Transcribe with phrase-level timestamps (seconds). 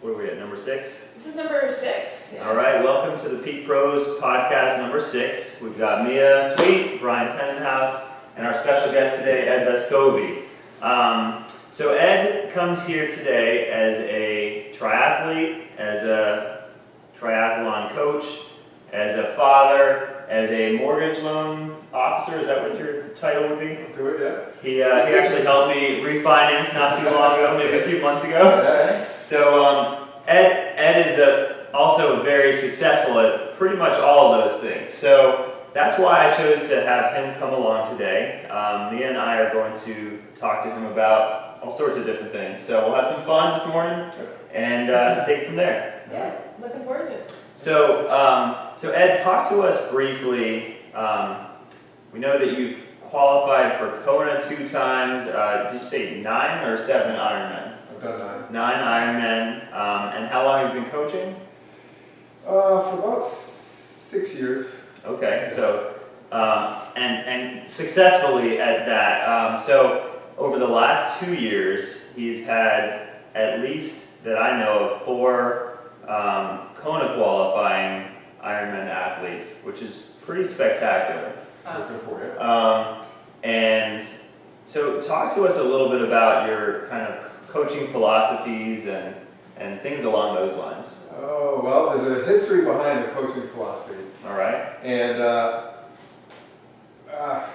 [0.00, 0.96] what are we at, number six?
[1.14, 2.32] This is number six.
[2.34, 2.48] yeah.
[2.48, 5.60] All right, welcome to the Peak Pros podcast number six.
[5.60, 8.02] We've got Mia Sweet, Brian Tenenhaus,
[8.36, 10.44] and our special guest today, Ed Vescovi.
[10.80, 16.64] Um, so Ed comes here today as a triathlete, as a
[17.18, 18.24] triathlon coach,
[18.92, 22.38] as a father, as a mortgage loan officer.
[22.38, 23.78] Is that what your title would be?
[23.96, 24.62] Do it, yeah.
[24.62, 28.24] He, uh, he actually helped me refinance not too long ago, maybe a few months
[28.24, 28.62] ago.
[28.62, 29.26] Yes.
[29.26, 34.60] So um, Ed, Ed is a, also very successful at pretty much all of those
[34.60, 34.90] things.
[34.90, 38.46] So that's why I chose to have him come along today.
[38.46, 42.32] Um, Mia and I are going to talk to him about all sorts of different
[42.32, 42.62] things.
[42.62, 44.12] So we'll have some fun this morning
[44.54, 46.08] and uh, take it from there.
[46.10, 47.34] Yeah, looking forward to it.
[47.60, 50.76] So, um, so Ed, talk to us briefly.
[50.94, 51.44] Um,
[52.10, 55.24] we know that you've qualified for Kona two times.
[55.24, 57.76] Uh, did you say nine or seven Ironman?
[57.90, 58.50] I've done nine.
[58.50, 61.36] Nine Ironmen, um, and how long have you been coaching?
[62.46, 64.74] Uh, for about six years.
[65.04, 65.96] Okay, so
[66.32, 69.28] um, and and successfully at that.
[69.28, 75.02] Um, so over the last two years, he's had at least that I know of
[75.02, 75.66] four
[76.08, 77.20] um, Kona athletes,
[79.70, 81.32] which is pretty spectacular.
[81.64, 82.40] Uh, Looking for it.
[82.40, 83.04] Um,
[83.42, 84.04] and
[84.64, 89.14] so, talk to us a little bit about your kind of coaching philosophies and
[89.56, 91.00] and things along those lines.
[91.18, 93.94] Oh, well, there's a history behind the coaching philosophy.
[94.26, 94.74] All right.
[94.82, 95.72] And uh,
[97.12, 97.46] uh,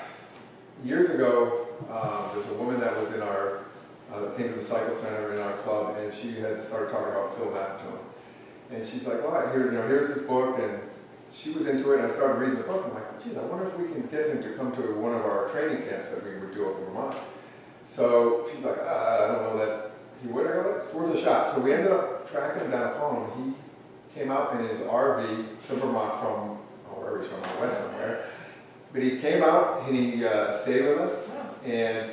[0.84, 3.62] years ago, um, there's a woman that was in our,
[4.14, 7.12] uh, that came to the cycle center in our club, and she had started talking
[7.12, 7.98] about Phil Maffetone.
[8.70, 10.80] And she's like, well, here, you know, here's this book, and
[11.36, 12.86] she was into it, and I started reading the book.
[12.88, 15.22] I'm like, geez, I wonder if we can get him to come to one of
[15.22, 17.16] our training camps that we would do up in Vermont.
[17.88, 20.48] So she's like, uh, I don't know that he would.
[20.48, 21.54] I go, it's worth a shot.
[21.54, 23.56] So we ended up tracking him down home.
[24.14, 26.58] He came out in his RV to Vermont from,
[26.90, 28.28] oh, wherever he's from, out west somewhere.
[28.94, 31.30] But he came out and he uh, stayed with us,
[31.66, 32.10] and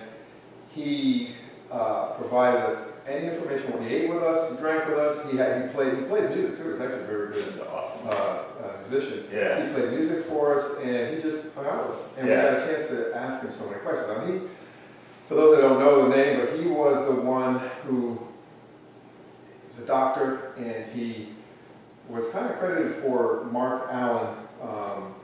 [0.75, 1.37] he
[1.71, 3.87] uh, provided us any information.
[3.87, 5.31] He ate with us, he drank with us.
[5.31, 6.73] He had he played he plays music too.
[6.73, 8.09] He's actually very good That's awesome.
[8.09, 9.25] uh, uh, musician.
[9.33, 9.67] Yeah.
[9.67, 12.05] He played music for us, and he just hung out with us.
[12.19, 12.53] And Yeah.
[12.53, 14.09] we got a chance to ask him so many questions.
[14.09, 14.41] Now, he,
[15.29, 18.19] for those that don't know the name, but he was the one who
[19.69, 21.31] was a doctor, and he
[22.09, 25.15] was kind of credited for Mark Allen um,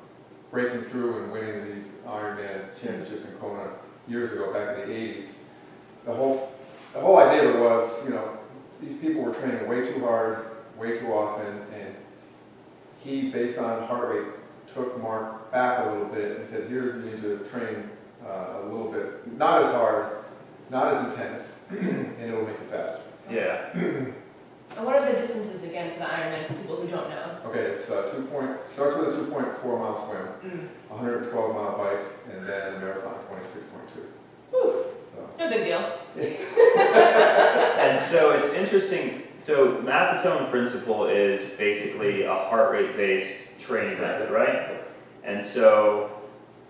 [0.50, 3.68] breaking through and winning these Ironman championships in Kona
[4.06, 5.34] years ago, back in the 80s.
[6.06, 6.52] The whole,
[6.94, 8.38] the whole idea was, you know,
[8.80, 10.46] these people were training way too hard,
[10.78, 11.94] way too often, and
[12.98, 14.26] he, based on heart rate,
[14.74, 17.90] took Mark back a little bit and said, here's, you need to train
[18.26, 20.16] uh, a little bit, not as hard,
[20.70, 23.00] not as intense, and it'll make you faster.
[23.30, 23.70] Yeah.
[24.76, 27.38] And what are the distances again for the Ironman for people who don't know?
[27.46, 30.68] Okay, it's uh, two point, starts with a 2.4 mile swim, Mm.
[30.90, 34.02] 112 mile bike, and then a marathon, 26.2.
[34.50, 35.98] Whew, So, no big deal.
[37.78, 39.22] And so it's interesting.
[39.38, 44.82] So Maffetone principle is basically a heart rate based training method, right?
[45.22, 46.10] And so,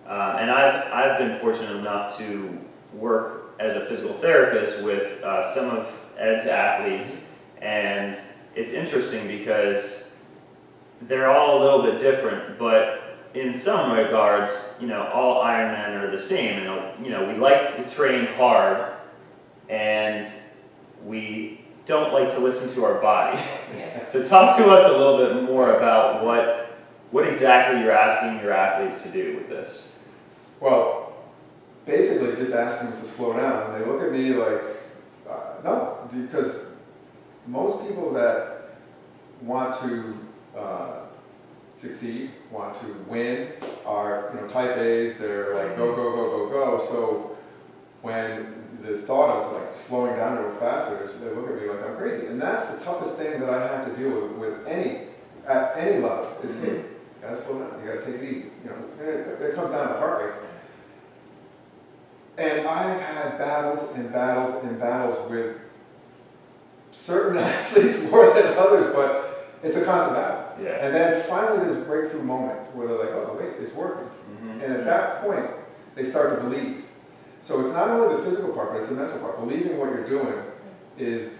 [0.06, 2.58] um, and I've I've been fortunate enough to
[2.92, 7.22] work as a physical therapist with uh, some of Ed's athletes,
[7.62, 8.20] and
[8.54, 10.12] it's interesting because
[11.00, 16.10] they're all a little bit different, but in some regards, you know, all Ironmen are
[16.10, 18.92] the same, and you know, we like to train hard,
[19.70, 20.26] and
[21.04, 23.40] we don't like to listen to our body.
[24.08, 26.78] So talk to us a little bit more about what
[27.10, 29.88] what exactly you're asking your athletes to do with this.
[30.60, 31.12] well,
[31.84, 33.70] basically just asking them to slow down.
[33.70, 34.62] And they look at me like,
[35.28, 36.64] uh, no, because
[37.46, 38.70] most people that
[39.42, 40.18] want to
[40.58, 41.00] uh,
[41.76, 43.52] succeed, want to win,
[43.84, 45.18] are you know type A's.
[45.18, 46.86] They're like go go go go go.
[46.86, 47.36] So
[48.00, 51.88] when the thought of like slowing down a little faster, they look at me like
[51.88, 52.26] I'm crazy.
[52.26, 55.08] And that's the toughest thing that I have to deal with with any
[55.46, 56.28] at any level.
[56.42, 56.84] Is hey, you
[57.20, 57.80] gotta slow down.
[57.84, 58.50] You gotta take it easy.
[58.64, 60.34] You know, it, it comes down to heart rate.
[62.38, 65.56] And I've had battles and battles and battles with
[66.92, 70.64] certain athletes more than others, but it's a constant battle.
[70.64, 70.84] Yeah.
[70.86, 74.08] And then finally, there's a breakthrough moment where they're like, oh, wait, it's working.
[74.30, 74.62] Mhm.
[74.62, 75.46] And at that point,
[75.96, 76.84] they start to believe.
[77.42, 79.38] So it's not only the physical part, but it's the mental part.
[79.38, 80.42] Believing what you're doing
[80.98, 81.38] is,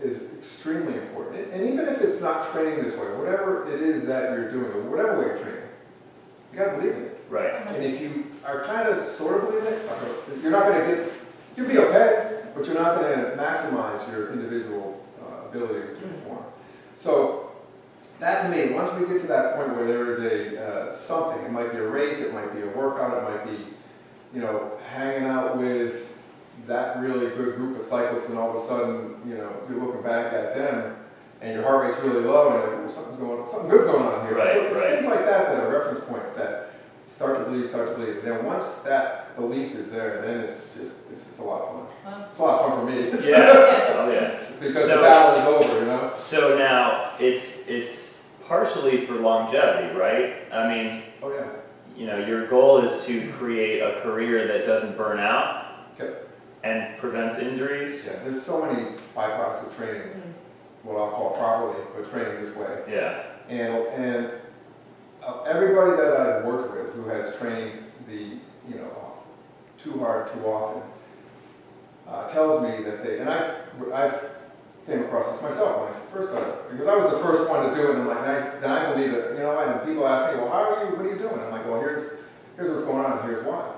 [0.00, 1.52] is extremely important.
[1.52, 4.82] And even if it's not training this way, whatever it is that you're doing, or
[4.90, 5.68] whatever way you're training,
[6.52, 7.24] you gotta believe it.
[7.28, 7.52] Right.
[7.66, 9.90] And if you are kind of sort of believing it,
[10.42, 11.12] you're not gonna get,
[11.56, 16.44] you'll be okay, but you're not gonna maximize your individual uh, ability to perform.
[16.96, 17.52] So
[18.20, 21.42] that to me, once we get to that point where there is a, uh, something,
[21.44, 23.66] it might be a race, it might be a workout, it might be,
[24.34, 26.08] you know, hanging out with
[26.66, 30.02] that really good group of cyclists and all of a sudden, you know, you're looking
[30.02, 30.96] back at them
[31.40, 33.84] and your heart rate's really low and you're like, "Ooh, something's going, on, something good's
[33.86, 34.36] going on here.
[34.36, 34.90] Right, So it's right.
[34.94, 36.70] things like that that are reference points that
[37.08, 38.18] start to believe, start to believe.
[38.18, 41.68] And then once that belief is there, then it's just, it's just a lot of
[41.68, 42.12] fun.
[42.12, 42.26] Wow.
[42.30, 43.30] It's a lot of fun for me.
[43.30, 44.38] Yeah, oh yeah.
[44.60, 46.14] Because So- the battle is over, you know?
[46.18, 50.34] So now, it's, it's partially for longevity, right?
[50.52, 51.46] I mean, Oh, yeah.
[51.96, 55.66] You know, your goal is to create a career that doesn't burn out
[56.00, 56.14] Okay.
[56.64, 58.06] and prevents injuries.
[58.06, 60.32] Yeah, there's so many byproducts of training, Mm.
[60.84, 62.82] what I'll call properly, but training this way.
[62.88, 64.30] Yeah, And, and
[65.22, 67.78] uh, everybody that I've worked with who has trained
[68.08, 69.12] the, you know,
[69.78, 70.82] too hard, too often,
[72.08, 73.54] uh, tells me that they, and I've,
[73.92, 74.14] I've
[74.86, 77.74] came across this myself when I first started, because I was the first one to
[77.74, 80.34] do it, and I'm like, I, then I believe it, you know, and people ask
[80.34, 81.38] me, well, how are you, what are you doing?
[81.38, 82.18] I'm like, well, here's,
[82.56, 83.72] here's what's going on, and here's why.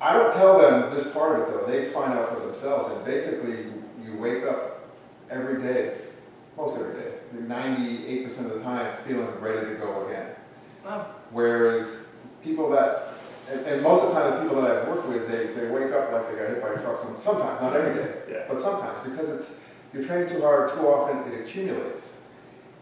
[0.00, 3.04] I don't tell them this part of it though, they find out for themselves, and
[3.04, 3.78] basically, you-
[4.18, 4.88] wake up
[5.30, 5.96] every day,
[6.56, 7.12] most every day,
[7.48, 10.28] ninety-eight percent of the time, feeling ready to go again.
[10.84, 11.06] Wow.
[11.32, 12.02] Whereas
[12.40, 13.11] people that,
[13.50, 15.92] and, and most of the time, the people that I've worked with, they, they wake
[15.92, 18.44] up like they got hit by a truck, some- sometimes, not every day, yeah.
[18.48, 19.60] but sometimes, because it's,
[19.92, 22.12] you're training too hard, too often, it accumulates.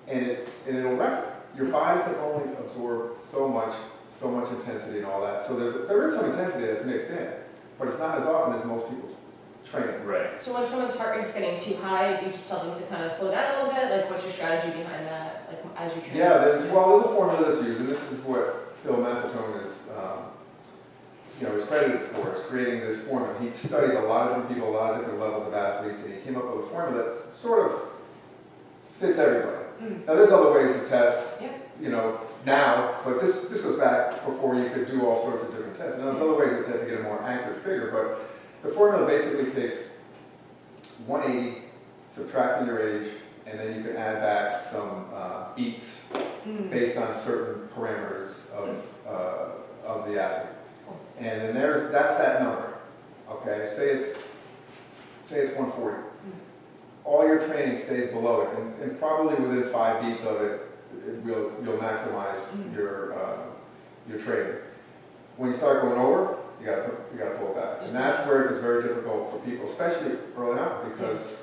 [0.06, 1.24] And it, and it'll wreck
[1.56, 1.64] you.
[1.64, 3.74] Your body can only absorb so much,
[4.08, 5.42] so much intensity and all that.
[5.42, 7.28] So there's, there is some intensity that's mixed in,
[7.78, 9.10] but it's not as often as most people
[9.64, 10.02] train.
[10.04, 10.40] Right.
[10.40, 13.12] So when someone's heart rate's getting too high, you just tell them to kind of
[13.12, 13.90] slow down a little bit?
[13.90, 16.16] Like, what's your strategy behind that, like, as you train?
[16.16, 19.88] Yeah, there's, well, there's a formula that's used, and this is what Phil Maffetone is,
[19.96, 20.24] um,
[21.40, 23.34] you know, is credited for, is creating this formula.
[23.40, 26.14] He studied a lot of different people, a lot of different levels of athletes, and
[26.14, 27.80] he came up with a formula that sort of
[28.98, 29.56] fits everybody.
[29.82, 30.06] Mm.
[30.06, 31.40] Now, there's other ways to test,
[31.80, 35.50] you know, now, but this, this goes back before you could do all sorts of
[35.50, 35.98] different tests.
[35.98, 39.06] And there's other ways to test to get a more accurate figure, but the formula
[39.06, 39.78] basically takes
[41.06, 41.62] 180,
[42.14, 43.08] subtracting your age,
[43.46, 46.00] and then you can add back some uh, beats
[46.46, 46.70] Mm.
[46.70, 49.50] based on certain parameters of, uh,
[49.86, 50.56] of the athlete.
[51.20, 52.74] And then there's, that's that number,
[53.30, 53.70] okay?
[53.76, 54.18] Say it's,
[55.28, 55.98] say it's 140.
[57.04, 60.62] All your training stays below it, and, and probably within five beats of it,
[61.06, 62.74] it will, you'll maximize Mhm.
[62.74, 63.36] your, uh,
[64.08, 64.54] your training.
[65.36, 67.78] When you start going over, you gotta, you gotta pull it back.
[67.86, 71.34] And that's where it gets very difficult for people, especially early on, because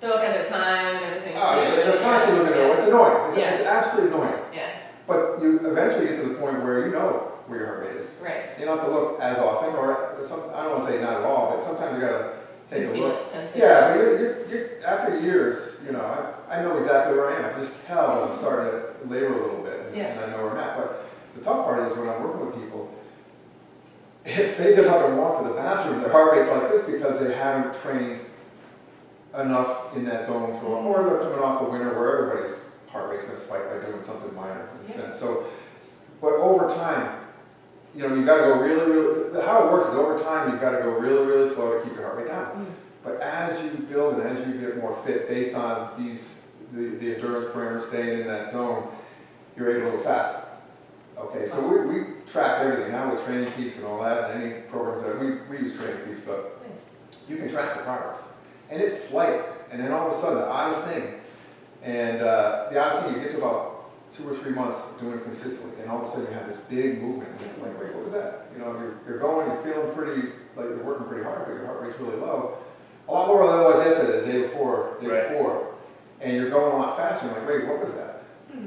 [0.00, 1.36] They look at their time and everything.
[1.36, 2.78] Oh, yeah, they're constantly looking at it.
[2.78, 3.28] It's annoying.
[3.28, 3.54] It's, Yeah.
[3.54, 4.40] it's absolutely annoying.
[4.54, 4.68] Yeah,
[5.06, 8.10] But you eventually get to the point where you know where your heart rate is.
[8.22, 8.50] right.
[8.58, 11.18] You don't have to look as often, or some, I don't want to say not
[11.20, 12.34] at all, but sometimes you gotta
[12.70, 13.26] take You a look.
[13.56, 16.00] Yeah, but you're, you're, you're, after years, you know,
[16.48, 17.54] I, I know exactly where I am.
[17.56, 20.04] I just tell I'm starting to labor a little bit, and, Yeah.
[20.06, 20.76] and I know where I'm at.
[20.76, 21.04] But
[21.34, 22.94] the tough part is when I'm working with people,
[24.24, 27.18] if they get up and walk to the bathroom, their heart rate's like this because
[27.20, 28.20] they haven't trained
[29.36, 33.24] enough in that zone for, or they're coming off a winter where everybody's heart rate's
[33.24, 34.96] gonna spike by doing something minor in Yeah.
[35.00, 35.18] sense.
[35.18, 35.46] So,
[36.20, 37.18] but over time,
[37.94, 40.78] you know, you've gotta go really, really, how it works is over time, you've gotta
[40.78, 42.46] go really, really slow to keep your heart rate down.
[42.46, 42.66] Mm.
[43.04, 46.40] But as you build and as you get more fit, based on these,
[46.72, 48.88] the, the endurance parameters staying in that zone,
[49.56, 50.42] you're able to go faster.
[51.18, 54.60] Okay, so we, we track everything now with Training Peaks and all that, and any
[54.62, 56.96] programs that, we, we use Training Peaks, but Nice.
[57.28, 58.20] you can track the progress.
[58.70, 61.14] And it's slight, and then all of a sudden, the oddest thing,
[61.82, 63.71] and uh, the oddest thing, you get to about
[64.16, 66.58] two or three months doing it consistently, and all of a sudden you have this
[66.68, 68.46] big movement, and you're like, wait, what was that?
[68.52, 71.66] You know, you're, you're going, you're feeling pretty, like you're working pretty hard, but your
[71.66, 72.58] heart rate's really low.
[73.08, 75.28] A lot lower than it was yesterday, the day before, the day Right.
[75.30, 75.74] before.
[76.20, 78.22] And you're going a lot faster, you're like, wait, what was that?
[78.52, 78.66] Hmm.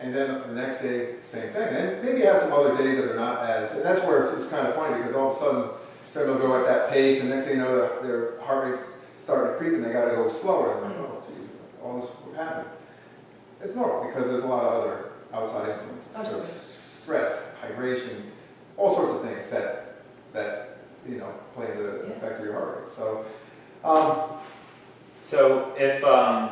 [0.00, 1.68] And then the next day, same thing.
[1.68, 4.46] And maybe you have some other days that are not as, and that's where it's
[4.48, 5.70] kind of funny because all of a sudden,
[6.10, 8.88] someone will go at that pace and next thing you know, their, their heart rate's
[9.20, 10.76] starting to creep and they gotta go slower.
[10.78, 11.48] And I'm like, oh, gee,
[11.82, 12.68] all this what happened.
[13.64, 16.08] It's normal because there's a lot of other outside influences.
[16.14, 16.42] Absolutely.
[16.42, 18.20] Just stress, hydration,
[18.76, 19.94] all sorts of things that,
[20.34, 20.76] that,
[21.08, 22.12] you know, play into the Yeah.
[22.16, 22.92] effect of your heart rate.
[22.94, 23.24] So,
[23.84, 24.38] um,
[25.26, 26.50] So if, um,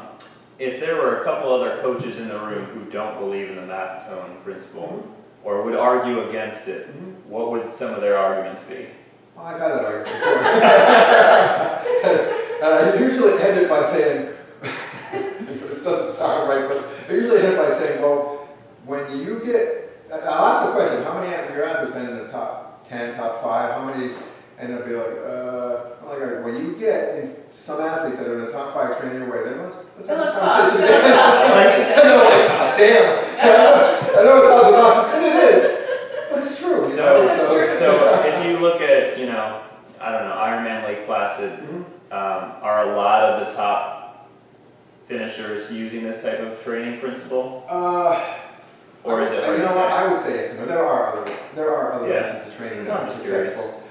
[0.59, 3.63] if there were a couple other coaches in the room who don't believe in the
[3.63, 5.07] Maffetone principle,
[5.45, 6.87] or would argue against it,
[7.29, 8.87] what would some of their arguments be?
[9.37, 10.39] Well, I've had that argument before.
[12.63, 12.65] uh,
[12.95, 14.29] I usually end it by saying,
[15.13, 18.49] this doesn't sound right, but I usually end it by saying, well,
[18.87, 22.29] when you get, I'll ask the question, how many of your athletes been in the
[22.29, 24.15] top 10, top 5, how many,
[24.59, 28.17] and they'll be like, uh, I'm like, all right, when you get, in some athletes
[28.17, 30.23] athletes that are in the top five training away, then let's, let's Then have a
[30.25, 30.81] let's talk, conversation.
[30.89, 32.01] let's talk.
[32.01, 33.09] I know, like, "Ah, damn.
[34.17, 35.63] I know it sounds obnoxious, and it is,
[36.31, 36.81] but it's true.
[36.89, 37.77] So, so, true.
[37.77, 39.63] so if you look at, you know,
[40.01, 41.85] I don't know, Ironman Lake Placid, Mhm.
[42.11, 43.92] um, are a lot of the top
[45.17, 47.65] finishers using this type of training principle?
[47.69, 48.39] Uh,
[49.05, 49.91] Or is it You know what.
[49.91, 52.21] I would say yes, but there are other, there are other Yeah.
[52.23, 53.49] methods of training that are curious.
[53.55, 53.83] successful.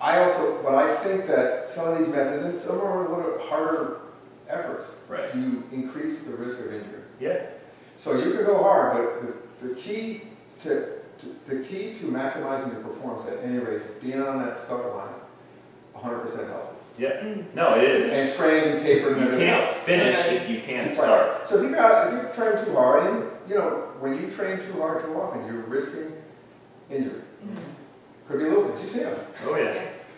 [0.00, 3.38] I also, but I think that some of these methods, and some are a little
[3.40, 3.96] harder
[4.48, 7.02] efforts, Right, you increase the risk of injury.
[7.20, 7.40] yeah,
[7.98, 9.06] So you can go hard, but
[9.60, 10.22] the, the key
[10.62, 10.70] to,
[11.20, 14.86] to, the key to maximizing your performance at any race is being on that start
[14.96, 15.14] line
[15.94, 16.73] hundred percent healthy.
[16.98, 17.44] Mm.
[17.54, 18.06] no, it is.
[18.06, 19.76] And trained and tapered and You everything can't else.
[19.78, 20.92] finish if you can't Right.
[20.96, 21.48] start.
[21.48, 24.58] So if you got, if you train too hard, and, you know, when you train
[24.58, 26.12] too hard too often, you're risking
[26.90, 27.20] injury.
[27.44, 27.58] Mhm.
[28.28, 29.14] Could be a little things, you see them.
[29.48, 29.72] Oh, yeah.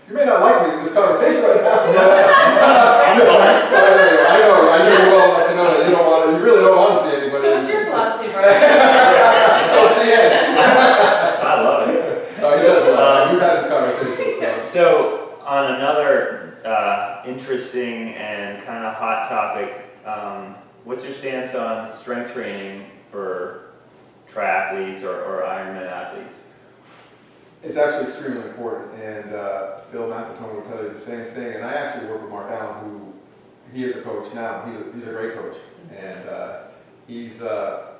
[0.08, 1.80] You may not like me in this conversation right now.
[1.80, 3.26] I'm fine.
[3.26, 6.60] I know, I know you well enough to know that you don't want, you really
[6.60, 7.42] don't want to see anybody.
[7.42, 8.60] So what's your philosophy, Brian?
[9.76, 10.58] Don't see any.
[10.58, 12.40] I love it.
[12.40, 14.62] No, he does, well, we've had this conversation, so.
[14.64, 16.55] So, on another
[17.26, 20.54] interesting and kind of hot topic, um,
[20.84, 23.72] what's your stance on strength training for
[24.32, 26.40] triathletes or, or Ironman athletes?
[27.62, 31.64] It's actually extremely important, and uh, Phil Maffetone will tell you the same thing, and
[31.64, 33.12] I actually work with Mark Allen, who,
[33.72, 35.56] he is a coach now, he's a, he's a great coach,
[35.90, 36.58] and uh,
[37.08, 37.94] he's, uh,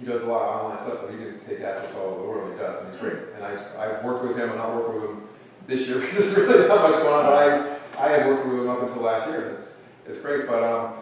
[0.00, 2.28] he does a lot of online stuff, so he can take athletes all over the
[2.28, 3.18] world, he does, and he's great.
[3.34, 5.28] And I, I've worked with him, and I'll work with him
[5.66, 8.58] this year, because there's really not much going on, but I, I had worked with
[8.58, 9.72] him up until last year, it's,
[10.06, 10.94] it's great, but, um,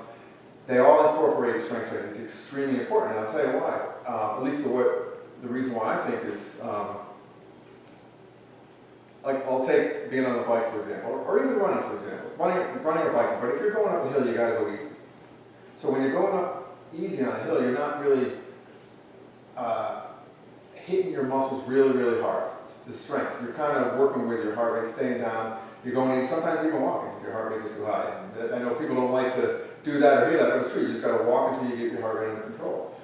[0.67, 3.81] they all incorporate strength training, it's extremely important, and I'll tell you why.
[4.07, 6.99] Uh, at least the what, the reason why I think is, um,
[9.25, 12.83] like I'll take being on the bike for example, or even running for example, running,
[12.83, 13.41] running or biking.
[13.41, 14.89] But if you're going up a hill, you got to go easy.
[15.77, 18.33] So when you're going up easy on a hill, you're not really
[19.57, 20.03] uh,
[20.75, 22.51] hitting your muscles really, really hard.
[22.93, 23.41] The strength.
[23.43, 25.59] You're kind of working with your heart rate staying down.
[25.83, 26.27] You're going.
[26.27, 27.11] Sometimes even walking.
[27.17, 28.13] if Your heart rate is too high.
[28.39, 30.73] And uh, I know people don't like to do that or hear that, but it's
[30.73, 30.83] true.
[30.83, 32.95] You just got to walk until you get your heart rate under control.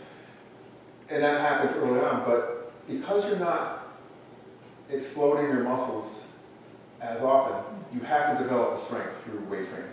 [1.08, 2.22] And that happens early on.
[2.26, 3.96] But because you're not
[4.90, 6.24] exploding your muscles
[7.00, 7.64] as often,
[7.94, 9.88] you have to develop the strength through weight training.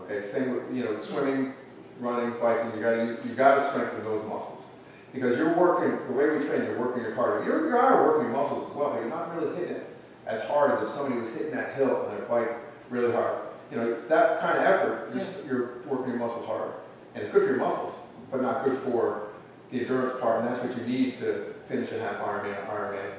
[0.00, 1.54] Okay, same with, you know, swimming,
[1.98, 4.64] running, biking, you gotta, you, you gotta strengthen those muscles.
[5.12, 7.44] Because you're working, the way we train, you're working your cardio.
[7.44, 9.86] You're, you are working your muscles as well, but you're not really hitting it
[10.26, 12.50] as hard as if somebody was hitting that hill on their bike
[12.90, 13.38] really hard.
[13.70, 16.72] You know, that kind of effort, you're, s- you're working your muscles hard.
[17.14, 17.94] And it's good for your muscles,
[18.30, 19.28] but not good for
[19.70, 23.10] the endurance part, and that's what you need to finish a half Ironman, Ironman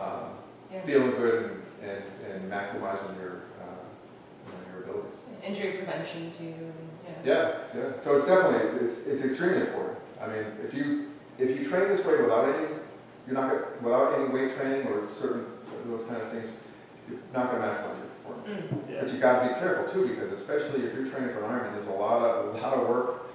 [0.00, 0.30] um,
[0.72, 0.80] Yeah.
[0.82, 1.50] feeling good
[1.82, 2.02] and, and,
[2.42, 3.82] and maximizing your, uh,
[4.46, 5.18] you know, your abilities.
[5.44, 6.54] Injury prevention too,
[7.24, 7.32] yeah.
[7.74, 9.98] Yeah, yeah, so it's definitely, it's, it's extremely important.
[10.20, 11.10] I mean, if you,
[11.42, 12.68] if you train this way without any,
[13.26, 15.46] you're not gonna, without any weight training or certain,
[15.86, 16.50] those kind of things,
[17.08, 18.72] you're not gonna maximize your performance.
[18.72, 18.90] Mm.
[18.90, 19.00] Yeah.
[19.02, 21.86] But you gotta be careful too, because especially if you're training for an Ironman, there's
[21.88, 23.30] a lot of, a lot of work,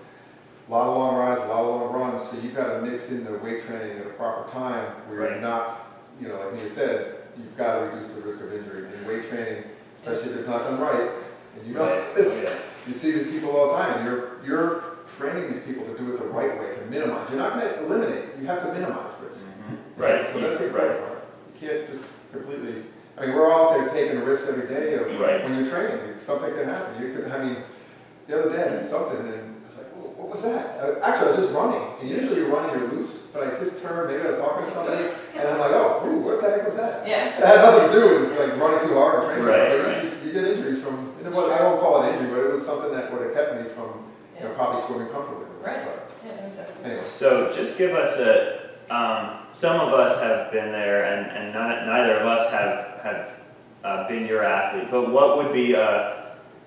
[0.68, 3.24] a lot of long rides, a lot of long runs, so you've gotta mix in
[3.26, 5.88] the weight training at a proper time where you're not,
[6.22, 8.86] you know, like Mia said, you've gotta reduce the risk of injury.
[8.94, 9.64] And weight training,
[9.98, 11.10] especially if it's not done right,
[11.58, 12.16] and you know Right.
[12.16, 12.54] this, Yeah.
[12.88, 14.67] you see these people all the time, you're, you're
[15.32, 17.30] training these people to do it the right way, to minimize.
[17.30, 19.46] You're not gonna eliminate, you have to minimize risk.
[19.46, 20.02] Mm-hmm.
[20.02, 21.00] Right, So that's the right.
[21.00, 21.28] part.
[21.54, 22.84] You can't just completely,
[23.18, 25.44] I mean, we're all out there taking risks every day of, Right.
[25.44, 27.02] when you're training, something can happen.
[27.02, 27.58] You could, I mean,
[28.28, 29.34] the other day I did something and
[29.66, 30.80] I was like, "Whoa, what was that?
[31.02, 34.12] Actually, I was just running, and usually you're running, you're loose, but I just turned,
[34.12, 35.04] maybe I was talking to somebody,
[35.36, 37.08] and I'm like, oh, ooh, what the heck was that?
[37.08, 37.28] Yeah.
[37.38, 40.04] It had nothing to do with like running too hard or training, Right, but right.
[40.04, 42.30] you just, you get injuries from, you know, what, I won't call it an injury,
[42.36, 44.04] but it was something that would have kept me from,
[44.38, 44.56] you know, Yeah.
[44.56, 45.46] probably swimming comfortably.
[45.62, 45.86] Right.
[45.86, 46.76] But Yeah, exactly.
[46.86, 47.00] Anyway.
[47.00, 51.86] So just give us a, um, some of us have been there and, and not,
[51.86, 53.30] neither of us have, have
[53.84, 56.14] uh, been your athlete, but what would be, uh,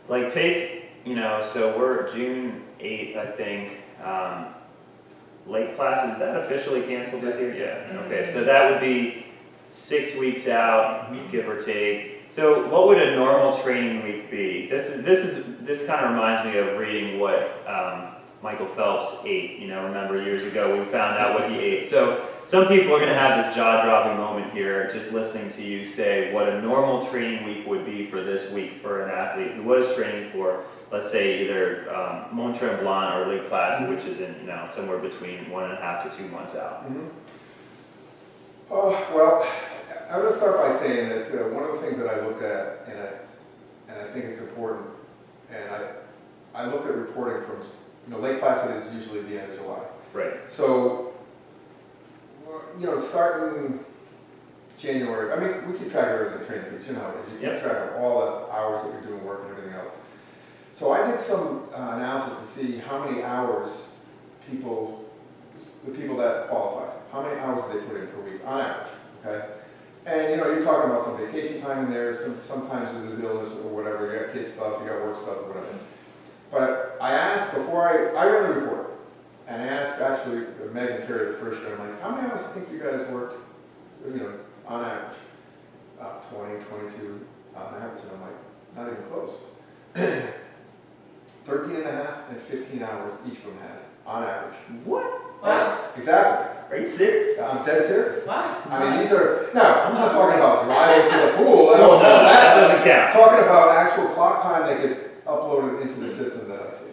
[0.08, 3.72] like take, you know, so we're June eighth, I think,
[4.04, 4.46] um,
[5.46, 7.54] Lake Placid, is that officially canceled this year?
[7.54, 9.26] Yeah, okay, so that would be
[9.72, 12.19] six weeks out, give or take.
[12.30, 14.68] So what would a normal training week be?
[14.68, 19.16] This is, this is, this kind of reminds me of reading what, um, Michael Phelps
[19.26, 21.84] ate, you know, remember years ago, we found out what he ate.
[21.86, 26.32] So some people are gonna have this jaw-dropping moment here, just listening to you say
[26.32, 29.94] what a normal training week would be for this week for an athlete who was
[29.94, 34.46] training for, let's say, either um, Mont Tremblant or Lake Placid, which is in, you
[34.46, 36.90] know, somewhere between one and a half to two months out.
[36.90, 37.08] Mhm.
[38.70, 39.46] Oh, well,
[40.30, 42.86] I'm gonna start by saying that uh, one of the things that I looked at,
[42.86, 44.86] and I, and I think it's important,
[45.50, 45.88] and I,
[46.54, 47.56] I looked at reporting from,
[48.06, 49.80] you know, Lake Placid is usually the end of July.
[50.12, 51.14] Right, So,
[52.78, 53.80] you know, starting
[54.78, 57.32] January, I mean, we keep track of everything, training peaks, you know, how it is.
[57.32, 57.54] you Yep.
[57.54, 59.94] keep track of all the hours that you're doing work and everything else.
[60.74, 63.88] So I did some uh, analysis to see how many hours
[64.48, 65.04] people,
[65.84, 68.92] the people that qualified, how many hours they put in per week on average,
[69.26, 69.59] okay?
[70.06, 73.52] And, you know, you're talking about some vacation time in there, some, sometimes there's illness
[73.52, 75.78] or whatever, you got kid stuff, you got work stuff, or whatever.
[76.50, 78.98] But I asked before I, I read the report,
[79.46, 82.60] and I asked actually Megan Carey the first year, I'm like, how many hours do
[82.60, 83.36] you think you guys worked,
[84.06, 84.32] you know,
[84.66, 85.18] on average?
[86.00, 88.38] Uh, 20, 22 on average, and I'm like,
[88.76, 89.34] not even close.
[91.44, 94.54] 13 and a half and 15 hours each of them had, on average.
[94.84, 95.42] what?
[95.42, 96.59] Wow, Exactly.
[96.70, 97.38] Are you serious?
[97.40, 98.24] I'm dead serious.
[98.26, 98.62] wow.
[98.70, 101.70] I mean, these are, no, I'm not talking about driving to the pool.
[101.70, 102.60] I Well, don't no, know that that.
[102.60, 103.12] doesn't count.
[103.12, 106.86] Talking about actual clock time that gets uploaded into the system that I see.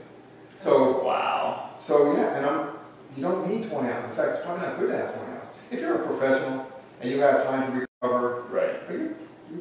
[0.59, 2.69] So, Wow, so yeah, and I'm,
[3.15, 5.47] you don't need twenty hours, in fact, it's probably not good to have twenty hours.
[5.69, 6.65] If you're a professional
[7.01, 8.81] and you have time to recover, right.
[8.89, 8.97] you.
[8.97, 9.15] you-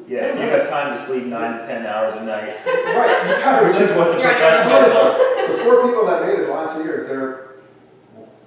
[0.07, 3.35] Yeah, if you have time to sleep nine to ten hours a night, Right, you
[3.43, 3.67] gotta.
[3.67, 5.47] which is what the You're on your professionals are.
[5.57, 7.47] The four people that made it the last few years, they're,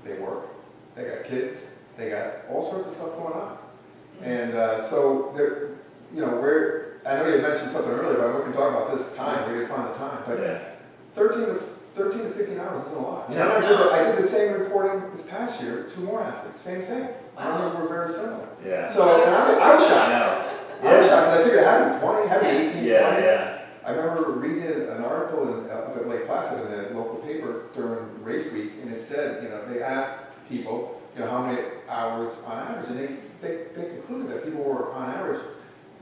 [0.05, 0.47] they work,
[0.97, 1.60] they got kids,
[2.01, 3.59] they got all sorts of stuff going on.
[4.23, 5.71] And, uh, so they're,
[6.15, 9.17] you know, we're, I know you mentioned something earlier, but we can talk about this
[9.17, 10.23] time, where do you find the time?
[10.27, 10.59] But Yeah,
[11.15, 11.61] thirteen to,
[11.95, 13.29] thirteen to fifteen hours isn't a lot.
[13.29, 13.57] And No.
[13.57, 16.83] I did, the- I did the same reporting this past year, two more athletes, same
[16.83, 17.09] thing.
[17.37, 17.59] Wow.
[17.59, 18.47] Numbers were very similar.
[18.67, 18.93] yeah.
[18.93, 19.23] So, I,
[19.71, 20.11] I was I shocked.
[20.11, 20.89] know.
[20.91, 22.47] I was Yeah, shocked, 'cause I figured it had to be twenty, had to be
[22.51, 22.89] eighteen, twenty.
[22.91, 23.57] yeah, yeah.
[23.87, 28.23] I remember reading an article in, up at Lake Placid in the local paper during
[28.23, 30.13] race week, and it said, you know, they asked
[30.51, 34.63] people, you know, how many hours on average, and they, they, they concluded that people
[34.63, 35.41] were on average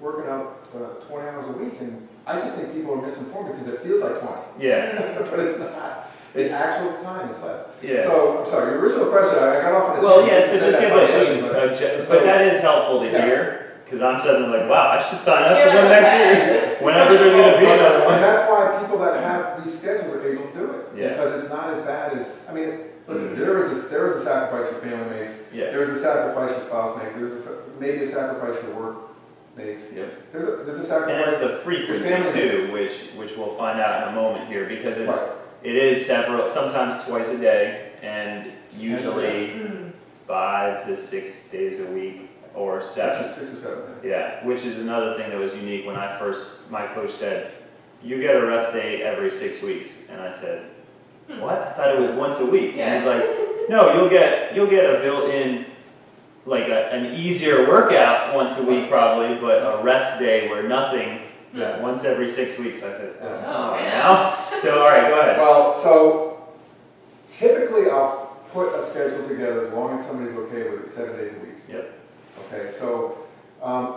[0.00, 3.72] working out uh, twenty hours a week, and I just think people are misinformed because
[3.74, 6.10] it feels like twenty, Yeah, but it's not.
[6.34, 7.66] The actual time is less.
[7.82, 8.02] yeah.
[8.04, 10.02] So, I'm sorry, your original question, I got off on a.
[10.02, 12.60] Well, yeah, so just said give a, foundation, but- a ge- so- but that is
[12.60, 13.24] helpful to Yeah.
[13.24, 16.76] hear, because I'm suddenly like, wow, I should sign up for Yeah, one next year,
[16.84, 18.20] whenever there's gonna be another And one.
[18.20, 20.86] that's why people that have these schedules are able to do it.
[20.94, 21.08] Yeah.
[21.08, 24.24] Because it's not as bad as, I mean, listen, there is a, there is a
[24.24, 28.06] sacrifice your family makes, Yeah, there's a sacrifice your spouse makes, there's a, maybe a
[28.06, 28.96] sacrifice your work
[29.56, 29.92] makes.
[29.92, 30.32] Yep.
[30.32, 31.10] There's a, there's a sacrifice.
[31.12, 31.56] and it's sacrifice.
[31.58, 32.72] the frequency too, makes.
[32.72, 35.36] which, which we'll find out in a moment here, because it's, Right.
[35.64, 39.92] it is several, sometimes twice a day, and usually Mm.
[40.26, 43.24] five to six days a week, or Six seven.
[43.24, 43.82] or, six or seven.
[44.04, 47.52] Yeah, which is another thing that was unique when I first, my coach said,
[48.02, 49.88] you get a rest day every six weeks.
[50.10, 50.70] And I said.
[51.40, 51.58] what?
[51.58, 52.74] I thought it was once a week.
[52.76, 52.94] Yeah.
[52.94, 55.66] And he's like, no, you'll get, you'll get a built-in,
[56.46, 61.20] like a, an easier workout once a week probably, but a rest day where nothing,
[61.52, 61.80] Yeah.
[61.80, 62.78] once every six weeks.
[62.78, 63.42] I said, Yeah.
[63.46, 63.84] Oh, man.
[63.84, 64.34] now?
[64.62, 65.38] So, all right, go ahead.
[65.38, 66.48] Well, so
[67.30, 71.32] typically I'll put a schedule together as long as somebody's okay with it, seven days
[71.36, 71.54] a week.
[71.68, 71.92] Yep.
[72.52, 73.18] Okay, so,
[73.62, 73.96] um,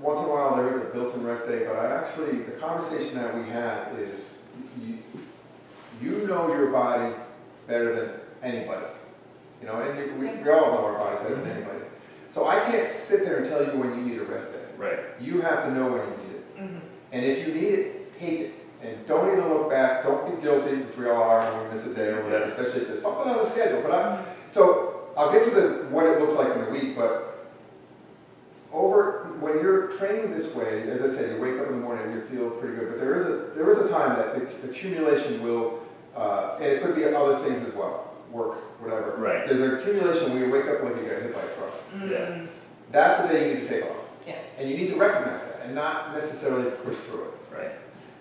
[0.00, 3.16] once in a while there is a built-in rest day, but I actually, the conversation
[3.16, 4.38] that we have is,
[4.80, 4.98] you,
[6.00, 7.14] you know your body
[7.66, 8.10] better than
[8.42, 8.86] anybody.
[9.60, 11.84] You know, and you- we, we all know our bodies better than anybody.
[12.30, 14.58] So I can't sit there and tell you when you need a rest day.
[14.78, 16.44] Right, You have to know when you need it.
[16.60, 16.80] Mm -hmm.
[17.12, 17.86] And if you need it,
[18.18, 18.50] take it.
[18.82, 21.86] And don't even look back, don't be guilty, which we all are when we miss
[21.86, 23.80] a day or whatever, especially if there's something on the schedule.
[23.82, 24.02] But I,
[24.48, 24.62] so
[25.16, 27.12] I'll get to the, what it looks like in a week, but
[28.72, 32.04] over, when you're training this way, as I said, you wake up in the morning
[32.06, 34.70] and you feel pretty good, but there is a, there is a time that the
[34.70, 35.82] accumulation will,
[36.16, 39.16] uh, and it could be other things as well, work, whatever.
[39.18, 41.92] right, There's an accumulation where you wake up like you got hit by a truck.
[41.94, 42.10] Mm.
[42.10, 42.46] Yeah.
[42.92, 43.96] That's the day you need to take off.
[44.26, 44.36] Yeah.
[44.58, 47.34] And you need to recognize that and not necessarily push through it.
[47.56, 47.72] right.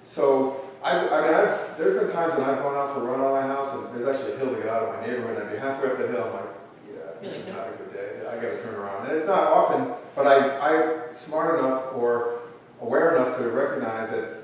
[0.04, 3.20] So, I, I mean, I've, there's been times when I've gone out for a run
[3.20, 5.50] on my house, and there's actually a hill to get out of my neighborhood, and
[5.50, 6.56] I'd be halfway up the hill, I'm like,
[6.88, 9.08] yeah, this Really is not a good day, I gotta turn around.
[9.08, 12.40] And it's not often, but I, I'm smart enough or
[12.82, 14.44] aware enough to recognize that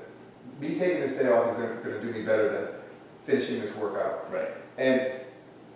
[0.60, 2.75] me taking this day off is gonna, gonna do me better than
[3.26, 4.32] finishing this workout.
[4.32, 4.48] Right.
[4.78, 5.10] And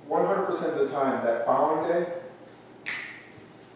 [0.06, 2.06] one hundred percent of the time, that following day,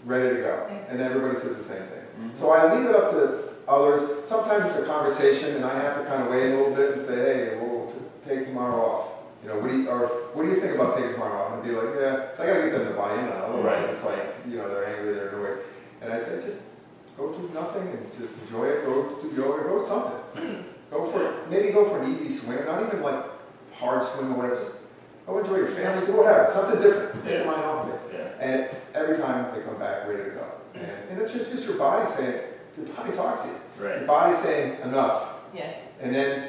[0.04, 0.76] ready to go, Yeah.
[0.90, 2.04] and everybody says the same thing.
[2.30, 2.36] Mhm.
[2.38, 4.02] So I leave it up to others.
[4.26, 6.92] Sometimes it's a conversation, and I have to kind of weigh in a little bit
[6.92, 7.94] and say, hey, we'll t-
[8.28, 9.06] take tomorrow off.
[9.42, 11.52] You know, what do you, or what do you think about taking tomorrow off?
[11.54, 13.44] And be like, yeah, so I gotta get them to buy in on it.
[13.44, 13.90] Otherwise, Right.
[13.90, 15.58] it's like, you know, they're angry, they're annoyed.
[16.02, 16.62] And I say, just
[17.16, 18.84] go do nothing and just enjoy it.
[18.86, 20.64] Go do yoga, go something.
[20.90, 23.16] Go for, maybe go for an easy swim, not even like
[23.78, 24.56] hard swim or whatever.
[24.60, 24.76] Just
[25.26, 27.14] go enjoy your family, do whatever, something different.
[27.24, 27.46] Take your Yeah.
[27.46, 28.00] mind off it.
[28.12, 30.44] Yeah, And every time they come back, ready to go.
[30.74, 32.40] And, and it's just, just your body saying,
[32.76, 33.86] your body talks to you.
[33.86, 33.98] right.
[33.98, 35.28] Your body's saying enough.
[35.54, 35.72] Yeah.
[36.00, 36.48] And then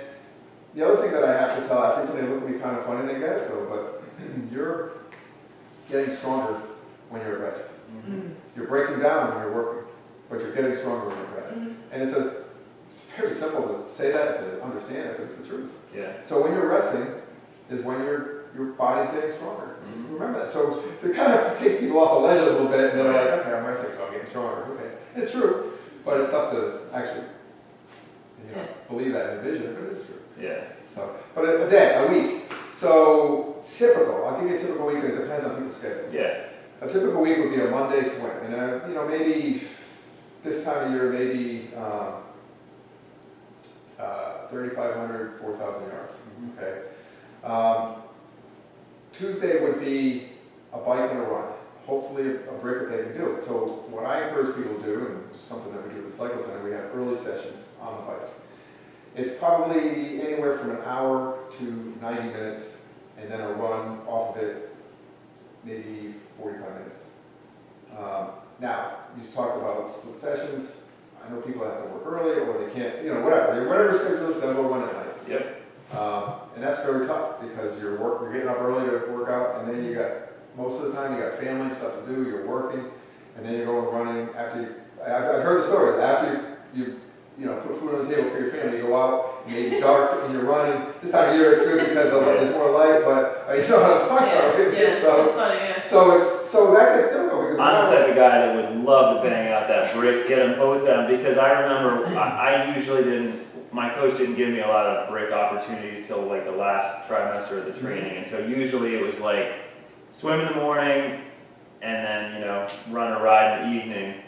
[0.74, 2.78] the other thing that I have to tell athletes, and they look at me kind
[2.78, 4.04] of funny, and they get it though, but
[4.52, 4.92] you're
[5.90, 6.60] getting stronger
[7.10, 7.66] when you're at rest.
[8.10, 8.34] Mm.
[8.56, 9.84] You're breaking down when you're working,
[10.30, 11.56] but you're getting stronger when you're at rest.
[11.56, 11.76] Mhm.
[11.92, 12.45] And it's a, it's
[13.18, 15.72] very simple to say that, to understand it, but it's the truth.
[15.96, 16.14] Yeah.
[16.24, 17.08] So when you're resting
[17.70, 19.76] is when your, your body's getting stronger.
[19.88, 20.14] Just Mhm.
[20.14, 20.52] remember that.
[20.52, 23.14] So, so it kind of takes people off the ledge a little bit and they're
[23.14, 24.64] like, okay, I'm resting, so I'm getting stronger.
[24.74, 24.90] Okay.
[25.16, 25.74] It's true,
[26.04, 27.24] but it's tough to actually,
[28.48, 28.68] you know, Yeah.
[28.90, 30.16] believe that in a vision, but it is true.
[30.40, 30.62] Yeah.
[30.94, 32.52] So, but a, a day, a week.
[32.74, 36.14] So typical, I'll give you a typical week and it depends on people's schedules.
[36.14, 36.38] Yeah.
[36.82, 39.64] A typical week would be a Monday swing, and uh, you know maybe
[40.44, 42.16] this time of year maybe um,
[44.00, 46.14] uh, 3,500, 4,000 yards.
[46.58, 46.82] Okay.
[47.44, 48.02] Um,
[49.14, 50.30] Tuesday would be
[50.74, 51.54] a bike and a run.
[51.86, 53.44] Hopefully a break if they can do it.
[53.44, 56.42] So what I encourage people to do, and something that we do at the Cycle
[56.42, 58.30] Center, we have early sessions on the bike.
[59.16, 62.78] It's probably anywhere from an hour to 90 minutes,
[63.18, 64.76] and then a run off of it,
[65.64, 67.00] maybe 45 minutes.
[67.98, 68.28] Um,
[68.60, 70.82] now, you talked about split sessions.
[71.26, 74.32] I know people have to work early or they can't, you know, whatever, whatever schedule
[74.32, 75.14] is, they'll go run at night.
[75.28, 75.62] Yep.
[75.98, 79.62] Um, and that's very tough because you're work, you're getting up early to work out
[79.62, 80.12] and then you got,
[80.58, 82.86] most of the time you got family stuff to do, you're working,
[83.36, 87.00] and then you're going running after you, I've, I've heard the story, after you, you,
[87.38, 89.80] you know, put food on the table for your family, you go out, and maybe
[89.82, 90.94] dark and you're running.
[91.02, 93.82] This time of year it's good because of- there's more light, but, uh, you know
[93.82, 94.78] what I'm talking about, Yeah, right?
[94.78, 95.88] yeah, So, it's funny, yeah.
[95.88, 97.60] so it's, so that gets difficult because.
[97.60, 100.58] I'm the type of guy that would love to bang out that brick, get them
[100.58, 104.62] both of them, because I remember, I, I usually didn't, my coach didn't give me
[104.62, 107.86] a lot of brick opportunities till like the last trimester of the mm-hmm.
[107.86, 109.54] training, and so usually it was like
[110.12, 111.22] swim in the morning,
[111.82, 114.22] and then, you know, run a ride in the evening,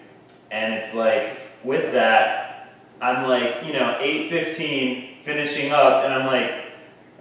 [0.52, 2.70] and it's like, with that,
[3.02, 6.66] I'm like, you know, eight fifteen, finishing up, and I'm like,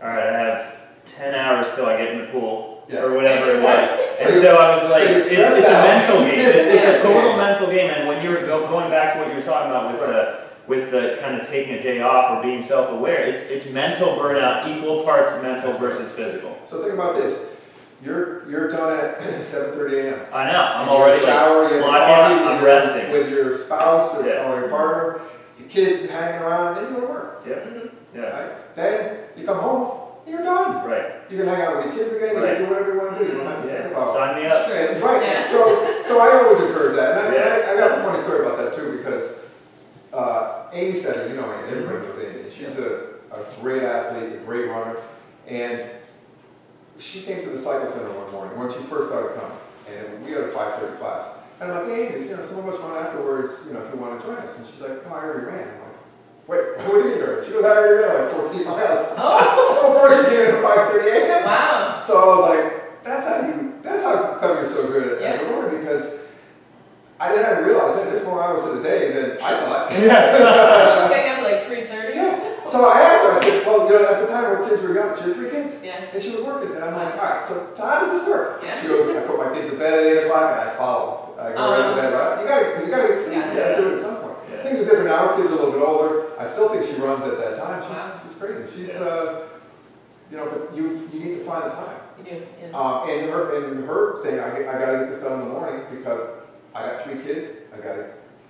[0.02, 3.02] alright, I have ten hours till I get in the pool, Yeah.
[3.02, 3.90] or whatever it was.
[4.20, 6.38] And So so I was like, you're it's, it's a mental game.
[6.38, 7.90] It's, it's a total mental game.
[7.90, 10.46] And when you were go, going back to what you were talking about with the
[10.68, 14.66] with the kind of taking a day off or being self-aware, it's it's mental burnout,
[14.76, 16.56] equal parts mental versus physical.
[16.66, 17.38] So think about this,
[18.02, 20.20] you're, you're done at seven thirty AM.
[20.32, 20.60] I know.
[20.60, 23.10] I'm And you already like, you have clock coffee with I'm your- resting.
[23.12, 24.50] With your spouse or Yeah.
[24.52, 25.20] or your partner,
[25.58, 27.90] your kids hanging around, then you go to work, Mhm.
[28.14, 28.74] yeah, right?
[28.74, 30.86] Then you come home, and you're done.
[30.88, 31.12] right.
[31.30, 32.56] You can hang out with your kids again, you Right.
[32.56, 34.12] can do whatever you wanna do, you don't have to think Yeah, about.
[34.14, 34.68] sign me up.
[34.68, 35.48] And- Right, Yeah.
[35.50, 37.66] so, so I always encourage that, and I, Yeah.
[37.68, 39.38] I I got a funny story about that too, because,
[40.12, 43.00] uh, Amy Stetter, you know Amy, everybody knows Amy, she's a,
[43.32, 44.96] a great athlete, a great runner,
[45.48, 45.82] and
[46.98, 49.58] she came to the cycle center one morning, when she first started coming,
[49.88, 51.24] and we had a five thirty class.
[51.60, 53.98] And I'm like, hey, you know, some of us run afterwards, you know, if you
[54.00, 55.68] wanna join us, and she's like, no, I already ran.
[56.48, 59.92] Wait, what do you mean, already?" she goes, I already ran like fourteen miles, Oh,
[59.92, 61.44] before she came in at five thirty AM.
[61.50, 62.02] wow.
[62.06, 65.44] So I was like, that's how you, that's how come you're so good as a
[65.46, 66.12] runner because
[67.18, 69.90] I didn't realize that there's more hours in the day than I thought.
[69.92, 71.00] Yeah.
[71.00, 72.14] She's getting up at like three thirty?
[72.14, 72.52] Yeah.
[72.68, 74.92] So I asked her, I said, well, you know, at the time our kids were
[74.92, 77.42] young, she had three kids, Yeah, and she was working, and I'm like, all right,
[77.46, 78.60] so, so how does this work?
[78.62, 78.82] Yeah.
[78.82, 81.32] She goes, I put my kids to bed at eight o'clock and I follow.
[81.38, 82.42] I go right to Um, bed, right?
[82.42, 83.52] You gotta, cause you gotta sleep, Yeah.
[83.54, 84.25] you gotta do it at some point.
[84.66, 87.00] Things are different now, our kids are a little bit older, I still think she
[87.00, 88.98] runs at that time, she's, she's crazy, she's, Yeah.
[89.00, 89.42] uh,
[90.28, 92.00] you know, but you, you need to find the time.
[92.18, 92.76] you do, yeah.
[92.76, 95.84] Uh, and her, and her thing, I, I gotta get this done in the morning
[95.94, 96.20] because
[96.74, 98.06] I got three kids, I gotta,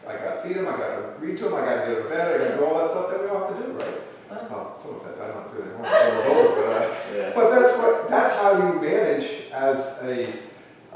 [0.09, 2.41] I gotta feed them, I gotta read to them, I gotta get them to bed,
[2.41, 4.01] I gotta do all that stuff that we all have to do, right?
[4.31, 4.49] Wow.
[4.51, 7.33] Well, some of it, I don't do anymore, it's over, but, uh, Yeah.
[7.35, 10.33] but that's what, that's how you manage as a,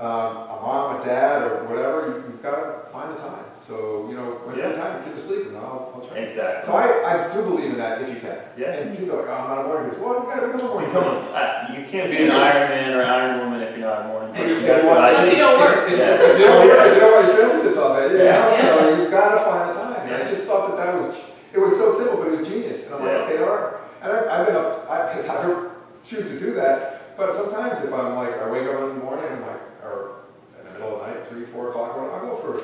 [0.01, 3.45] um, a mom, a dad, or whatever, you- you've gotta find the time.
[3.55, 4.73] So, you know, when Yeah.
[4.73, 6.17] the time, the kids are sleeping, I'll, I'll try.
[6.25, 6.65] Exactly.
[6.65, 8.39] So I, I do believe in that if you can.
[8.57, 8.81] Yeah.
[8.81, 10.73] And people are like, oh, I'm not a morning person, well, you gotta become a
[10.73, 11.29] morning Become person.
[11.29, 14.09] a, uh, you can't be an Iron Man or Iron Woman if you're not a
[14.09, 14.65] morning person.
[14.67, 15.37] That's you what want- I Unless think.
[15.37, 15.77] you don't work.
[15.85, 16.29] If, if- Yeah.
[16.33, 18.41] if you don't work, you don't want to film yourself at it, you Yeah.
[18.41, 18.57] know?
[18.57, 20.01] so you've got to find the time.
[20.09, 21.17] And I just thought that that was,
[21.53, 22.87] it was so simple, but it was genius.
[22.87, 23.25] And I'm like, Yeah.
[23.29, 23.75] okay, all right.
[24.03, 25.69] And I, I've been up, I, cause I don't
[26.09, 29.27] choose to do that, but sometimes if I'm like, I wake up in the morning,
[29.31, 29.60] I'm like,
[29.91, 30.11] or
[30.59, 32.59] in the middle of the night, three, four o'clock, I'll go for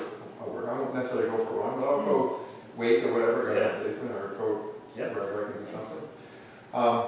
[0.44, 0.68] a work.
[0.68, 2.40] I won't necessarily go for a run, but I'll go
[2.76, 3.78] weights or whatever, go to Yeah.
[3.78, 4.58] the basement or go
[4.94, 5.08] Yeah.
[5.14, 6.08] wherever I can do something.
[6.74, 7.02] Um,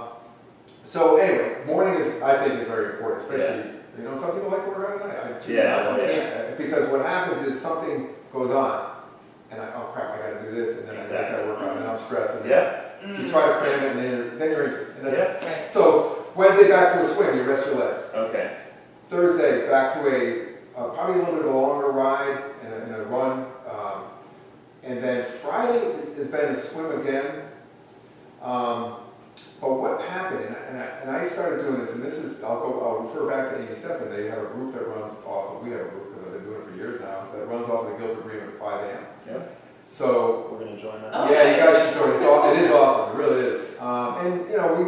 [0.84, 4.64] so anyway, morning is, I think, is very important, especially, you know, some people like
[4.64, 5.36] to work out at night.
[5.36, 6.12] I choose Yeah, not to, yeah.
[6.12, 8.90] can't, uh, Because what happens is something goes on,
[9.50, 11.68] and I, oh crap, I gotta do this, and then I miss that work out,
[11.76, 12.80] and then I'm stressed, and Yeah,
[13.16, 14.94] you try to cram it, and then, then you're injured.
[14.98, 15.38] and that's it.
[15.42, 15.72] yeah, Right.
[15.72, 18.02] So Wednesday, back to a swim, you rest your legs.
[18.14, 18.56] okay,
[19.08, 22.76] Thursday, back to a, uh, probably a little bit of a longer ride and a,
[22.82, 23.46] and a run.
[23.68, 24.04] Um,
[24.82, 27.42] and then Friday has been a swim again.
[28.42, 28.96] Um,
[29.60, 32.42] But what happened, and I, and I, and I started doing this, and this is,
[32.44, 35.56] I'll go, I'll refer back to Amy Steffen, they have a group that runs off,
[35.56, 37.68] of we have a group, because I've been doing it for years now, that runs
[37.68, 39.04] off of the Guilford Green at five AM.
[39.26, 39.60] Yep.
[39.86, 41.10] So, We're gonna join that.
[41.14, 43.80] Oh, yeah, you guys should join, it's all, it is awesome, it really is.
[43.80, 44.84] Um, and, you know, we,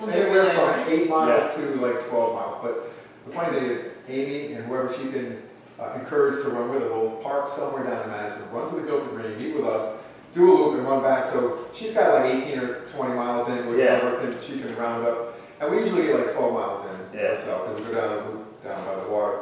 [0.00, 0.88] We'll anywhere really from hard.
[0.88, 2.92] eight miles to like twelve miles, but
[3.26, 5.42] the point thing is, Amy and whoever she can
[5.80, 8.86] uh, encourage to run with her will park somewhere down in Madison, run to the
[8.86, 9.96] Guilford Green, meet with us,
[10.32, 13.66] do a loop and run back, so she's got like eighteen or twenty miles in,
[13.66, 13.98] with Yeah.
[14.00, 17.26] whoever can, she can round up, and we usually get like twelve miles in Yeah.
[17.30, 19.38] ourselves, because we go down, the loop down by the water.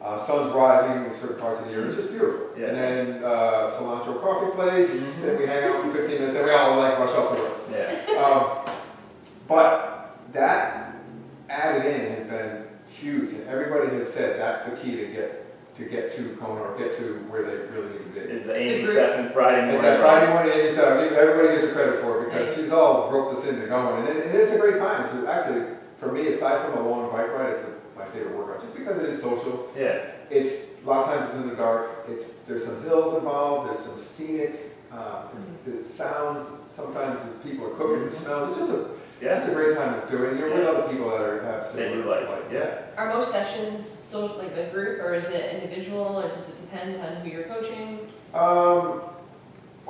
[0.00, 2.46] Uh, sun's rising in certain parts of the year, it's just beautiful.
[2.56, 5.28] Yeah, And it's then, uh, cilantro coffee place, Mhm.
[5.28, 7.52] and we hang out for fifteen minutes, and we all like rush off the road.
[7.72, 8.44] Yeah, Um,
[9.48, 9.97] But
[10.32, 10.94] that
[11.48, 15.44] added in has been huge, and everybody has said that's the key to get,
[15.76, 18.18] to get to Kona or get to where they really need to be.
[18.20, 19.74] is the Amy group- Steffen Friday morning.
[19.74, 22.56] It's that Friday morning, and you said, everybody gives her credit for it, because Nice.
[22.56, 25.62] she's all roped us into going, and it- and it's a great time, it's actually,
[25.98, 27.62] for me, aside from a long bike ride, it's
[27.96, 29.98] my favorite workout, just because it is social, Yeah,
[30.30, 33.80] it's, a lot of times it's in the dark, it's, there's some hills involved, there's
[33.84, 35.22] some scenic, uh,
[35.66, 39.48] the sounds, sometimes as people are cooking, the smells, it's just a, it's yeah, It's
[39.48, 41.88] a great time to do it, and you're with other people that are, have They
[41.88, 42.58] do similar, like it, like, yeah.
[42.58, 42.80] yeah.
[43.02, 47.00] Are most sessions social, like a group, or is it individual, or does it depend
[47.00, 48.00] on who you're coaching?
[48.34, 49.02] Um,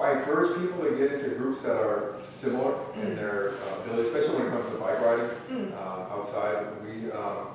[0.01, 3.17] I encourage people to get into groups that are similar in Mm.
[3.17, 5.73] their uh, ability, especially when it comes to bike riding, Mm.
[5.77, 6.67] um, outside.
[6.85, 7.49] We, um,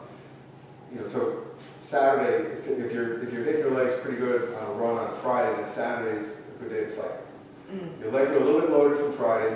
[0.94, 1.44] you know, so
[1.80, 5.14] Saturday, is- if you're, if you're hitting your legs pretty good on a run on
[5.24, 7.18] Friday, then Saturday's a good day to cycle.
[7.74, 8.02] Mm.
[8.02, 9.56] Your legs are a little bit loaded from Friday,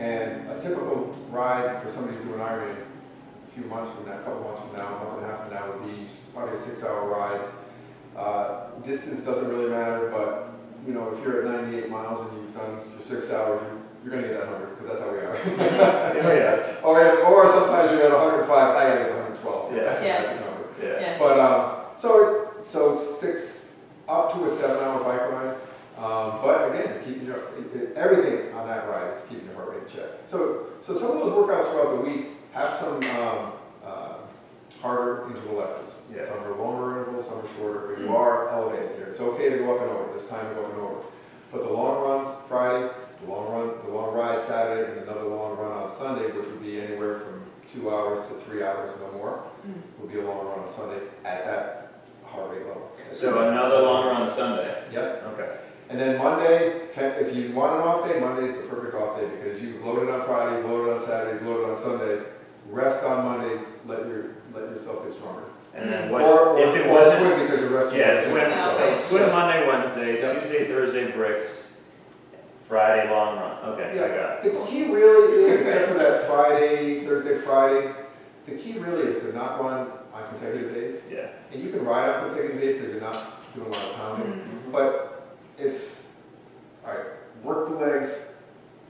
[0.00, 4.18] and a typical ride for somebody to do an Ironman a few months from now,
[4.18, 6.56] a couple months from now, a month and a half from now would be probably
[6.56, 7.40] a six-hour ride.
[8.16, 10.54] Uh, Distance doesn't really matter, but,
[10.86, 14.22] you know, if you're at 98 miles and you've done your six hours, you're, you're
[14.22, 15.36] gonna get that 100, because that's how we are.
[16.24, 19.76] oh, yeah, Or, or sometimes you're at 105, I gotta get 112.
[19.76, 19.82] Yeah.
[19.84, 20.22] That's- Yeah.
[20.22, 20.68] that's the number.
[20.82, 21.00] yeah.
[21.00, 23.72] Yeah, But, um, so, so six,
[24.08, 25.49] up to a seven hour bike ride.
[26.70, 29.82] But again, keeping your, it- it- everything on that ride is keeping your heart rate
[29.82, 30.08] in check.
[30.28, 33.52] So, so some of those workouts throughout the week have some, um,
[33.84, 34.14] uh,
[34.80, 35.94] harder interval efforts.
[36.14, 36.26] Yeah.
[36.26, 38.14] Some are longer intervals, some are shorter, but you Mm.
[38.14, 39.06] are elevated here.
[39.10, 40.94] It's okay to go up and over, it's time to go up and over.
[41.52, 42.88] But the long runs Friday,
[43.24, 46.62] the long run, the long ride Saturday, and another long run on Sunday, which would
[46.62, 49.74] be anywhere from two hours to three hours no more, Mm.
[49.98, 51.88] would be a long run on Sunday at that
[52.24, 52.90] heart rate level.
[53.12, 55.50] So another long run on Sunday, Yep, okay,
[55.90, 59.26] and then Monday, if you want an off day, Monday is the perfect off day,
[59.26, 62.22] because you've loaded on Friday, loaded on Saturday, loaded on Sunday,
[62.68, 65.42] rest on Monday, let your, let yourself get stronger.
[65.74, 67.98] and then what, or, if it or wasn't, swim because you're resting.
[67.98, 69.02] yeah, swim, Oh, so okay.
[69.02, 70.42] swim Monday, Wednesday, Yep.
[70.42, 71.76] Tuesday, Thursday bricks,
[72.68, 74.08] Friday long run, okay, I Yeah.
[74.38, 74.52] got it.
[74.54, 77.92] The key really is, except for that Friday, Thursday, Friday,
[78.46, 81.00] the key really is to not run on consecutive days.
[81.10, 81.26] Yeah.
[81.52, 84.32] And you can ride on consecutive days because you're not doing a lot of pounding,
[84.32, 84.72] Mm.
[84.72, 85.09] but
[85.60, 86.06] it's,
[86.84, 87.06] all right,
[87.42, 88.10] work the legs,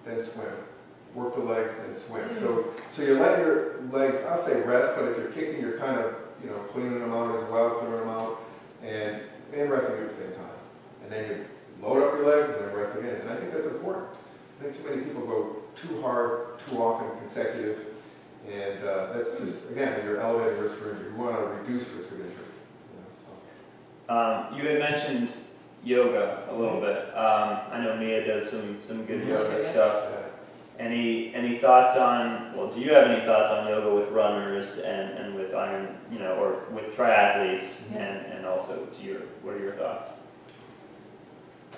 [0.04, 0.52] then swim.
[1.14, 2.32] Work the legs, then swim.
[2.34, 5.98] So, so you're letting your legs, I'll say rest, but if you're kicking, you're kind
[5.98, 8.40] of, you know, cleaning them out as well, clearing them out,
[8.82, 9.20] and,
[9.52, 10.46] and resting at the same time.
[11.02, 11.44] And then you
[11.82, 14.06] load up your legs and then rest again, and I think that's important.
[14.58, 17.86] I think too many people go too hard, too often consecutive,
[18.48, 21.10] and uh, that's just, again, you're elevating risk for injury.
[21.10, 22.34] You want to reduce risk of injury.
[22.38, 23.08] you know,
[24.06, 24.14] so.
[24.14, 25.32] Um, you had mentioned
[25.84, 29.70] yoga a little bit, um, I know Mia does some, some good yoga Yeah.
[29.70, 30.04] stuff.
[30.78, 35.10] Any, any thoughts on, well, do you have any thoughts on yoga with runners and,
[35.18, 37.90] and with iron, you know, or with triathletes?
[37.92, 37.98] Yeah.
[37.98, 40.08] And, and also, to your, what are your thoughts?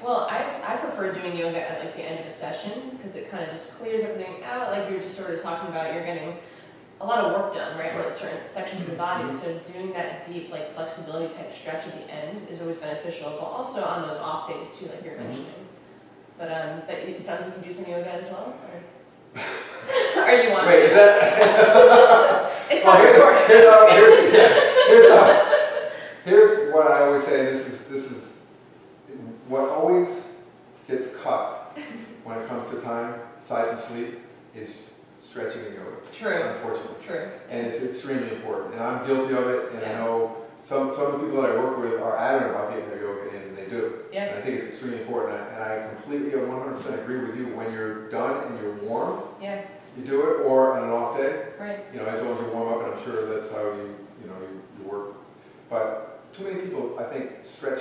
[0.02, 3.30] well, I, I prefer doing yoga at like the end of a session, because it
[3.30, 6.36] kind of just clears everything out, like you're just sort of talking about, you're getting
[7.02, 9.30] a lot of work done, right, with certain sections of the body, Mhm.
[9.30, 13.44] so doing that deep, like flexibility type stretch at the end is always beneficial, but
[13.44, 15.24] also on those off days too, like you're Mhm.
[15.24, 15.66] mentioning.
[16.38, 19.40] But, um, but it sounds like you do some yoga as well, or?
[20.16, 20.68] Or you want to?
[20.68, 22.50] Wait, is that?
[22.70, 24.48] It's Well, not here's, here's, how, here's, yeah,
[24.86, 25.90] here's, how,
[26.24, 28.36] here's what I always say, this is, this is,
[29.48, 30.28] what always
[30.88, 31.76] gets cut
[32.24, 34.20] when it comes to time, aside from sleep,
[34.54, 34.90] is
[35.32, 36.96] stretching and yoga, True, unfortunately.
[37.06, 37.30] true.
[37.48, 41.12] And it's extremely important, and I'm guilty of it, and I know some, some of
[41.12, 43.64] the people that I work with are adamant about getting their yoga in, and they
[43.64, 44.00] do.
[44.12, 47.34] Yeah, And I think it's extremely important, and I completely, one hundred percent agree with
[47.38, 49.64] you, when you're done and you're warm, yeah,
[49.96, 51.80] you do it, or on an off day, right.
[51.92, 54.26] you know, as long as you warm up, and I'm sure that's how you, you
[54.28, 55.14] know, you, you work.
[55.70, 57.80] But too many people, I think, stretch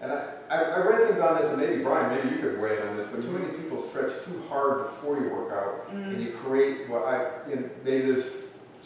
[0.00, 2.78] And I, I, I read things on this, and maybe Brian, maybe you could weigh
[2.80, 6.14] in on this, but too many people stretch too hard before you work out, Mm.
[6.14, 8.26] and you create what I, you know, maybe there's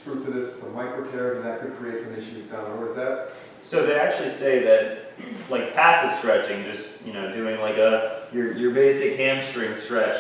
[0.03, 2.90] truth to this, some micro tears, and that could create some issues down the road.
[2.90, 3.31] Is that?
[3.64, 5.12] So they actually say that,
[5.51, 10.16] like passive stretching, just you know, doing like a your your basic hamstring stretch,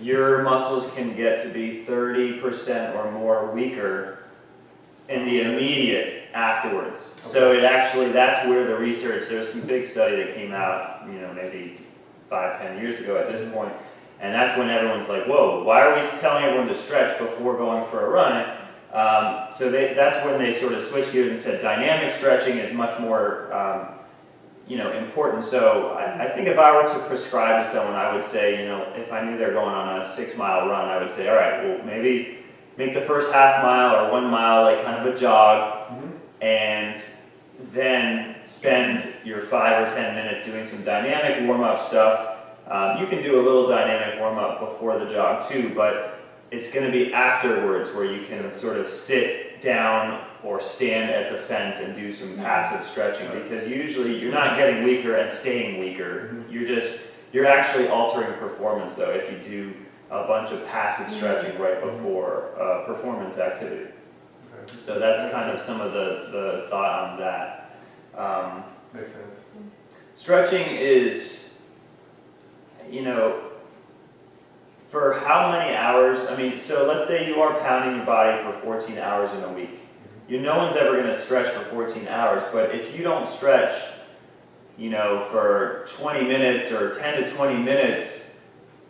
[0.00, 4.18] your muscles can get to be thirty percent or more weaker
[5.08, 7.14] in the immediate afterwards.
[7.20, 9.28] So it actually that's where the research.
[9.28, 11.80] There was some big study that came out, you know, maybe
[12.28, 13.72] five ten years ago at this point,
[14.20, 17.86] and that's when everyone's like, "Whoa, why are we telling everyone to stretch before going
[17.90, 18.58] for a run?"
[18.92, 22.72] Um, so they, that's when they sort of switched gears and said dynamic stretching is
[22.72, 23.88] much more, um,
[24.68, 25.42] you know, important.
[25.42, 28.68] So I, I think if I were to prescribe to someone, I would say, you
[28.68, 31.34] know, if I knew they're going on a six mile run, I would say, all
[31.34, 32.43] right, well, maybe
[32.76, 36.44] make the first half mile or one mile like kind of a jog, mm-hmm.
[36.44, 37.02] and
[37.72, 42.30] then spend your five or ten minutes doing some dynamic warm up stuff.
[42.68, 46.72] Um, you can do a little dynamic warm up before the jog too, but it's
[46.72, 51.38] going to be afterwards where you can sort of sit down or stand at the
[51.38, 52.42] fence and do some mm-hmm.
[52.42, 56.30] passive stretching because usually you're not getting weaker and staying weaker.
[56.32, 56.52] Mm-hmm.
[56.52, 57.00] You're just
[57.32, 59.74] you're actually altering performance though if you do
[60.14, 63.90] a bunch of passive stretching right before uh, performance activity.
[64.54, 64.76] Okay.
[64.78, 67.76] So that's kind of some of the, the thought on that.
[68.16, 69.40] Um, Makes sense.
[70.14, 71.54] stretching is,
[72.88, 73.50] you know,
[74.88, 76.26] for how many hours?
[76.28, 79.52] I mean, so let's say you are pounding your body for 14 hours in a
[79.52, 79.80] week.
[80.28, 83.82] You, no one's ever going to stretch for 14 hours, but if you don't stretch,
[84.78, 88.33] you know, for 20 minutes or 10 to 20 minutes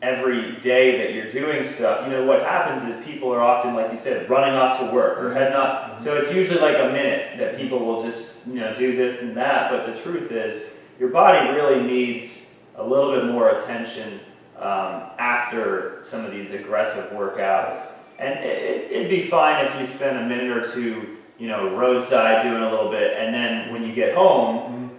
[0.05, 3.90] every day that you're doing stuff, you know, what happens is people are often, like
[3.90, 6.01] you said, running off to work or heading up.
[6.01, 9.35] So it's usually like a minute that people will just, you know, do this and
[9.37, 9.71] that.
[9.71, 10.64] But the truth is,
[11.01, 14.21] your body really needs a little bit more attention
[14.59, 17.93] um, after some of these aggressive workouts.
[18.19, 22.43] And it, it'd be fine if you spend a minute or two, you know, roadside
[22.43, 24.93] doing a little bit, and then when you get home,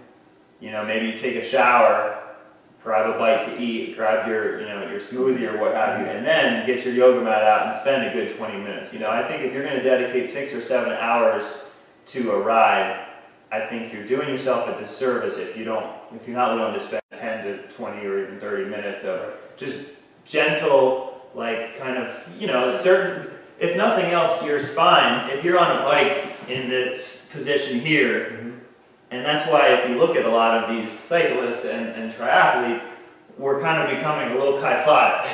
[0.60, 2.15] you know, maybe you take a shower,
[2.86, 6.06] grab a bite to eat, grab your, you know, your smoothie or what have you,
[6.06, 8.92] and then get your yoga mat out and spend a good 20 minutes.
[8.92, 11.64] You know, I think if you're going to dedicate six or seven hours
[12.06, 13.08] to a ride,
[13.50, 16.80] I think you're doing yourself a disservice if you don't, if you're not willing to
[16.80, 19.78] spend 10 to 20 or even 30 minutes of just
[20.24, 25.58] gentle, like kind of, you know, a certain, if nothing else, your spine, if you're
[25.58, 28.58] on a bike in this position here, mm-hmm.
[29.10, 32.82] And that's why if you look at a lot of these cyclists and, and triathletes,
[33.38, 35.26] we're kind of becoming a little kyphotic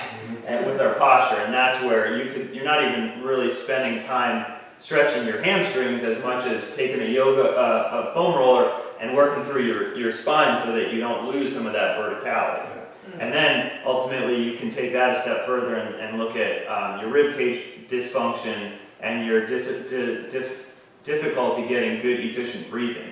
[0.46, 4.61] and with our posture, and that's where you could you're not even really spending time
[4.78, 9.44] stretching your hamstrings as much as taking a yoga uh, a foam roller and working
[9.44, 12.68] through your, your spine so that you don't lose some of that verticality.
[13.18, 17.00] And then ultimately you can take that a step further and, and look at um,
[17.00, 23.12] your rib cage dysfunction and your dis- di- dif- difficulty getting good efficient breathing.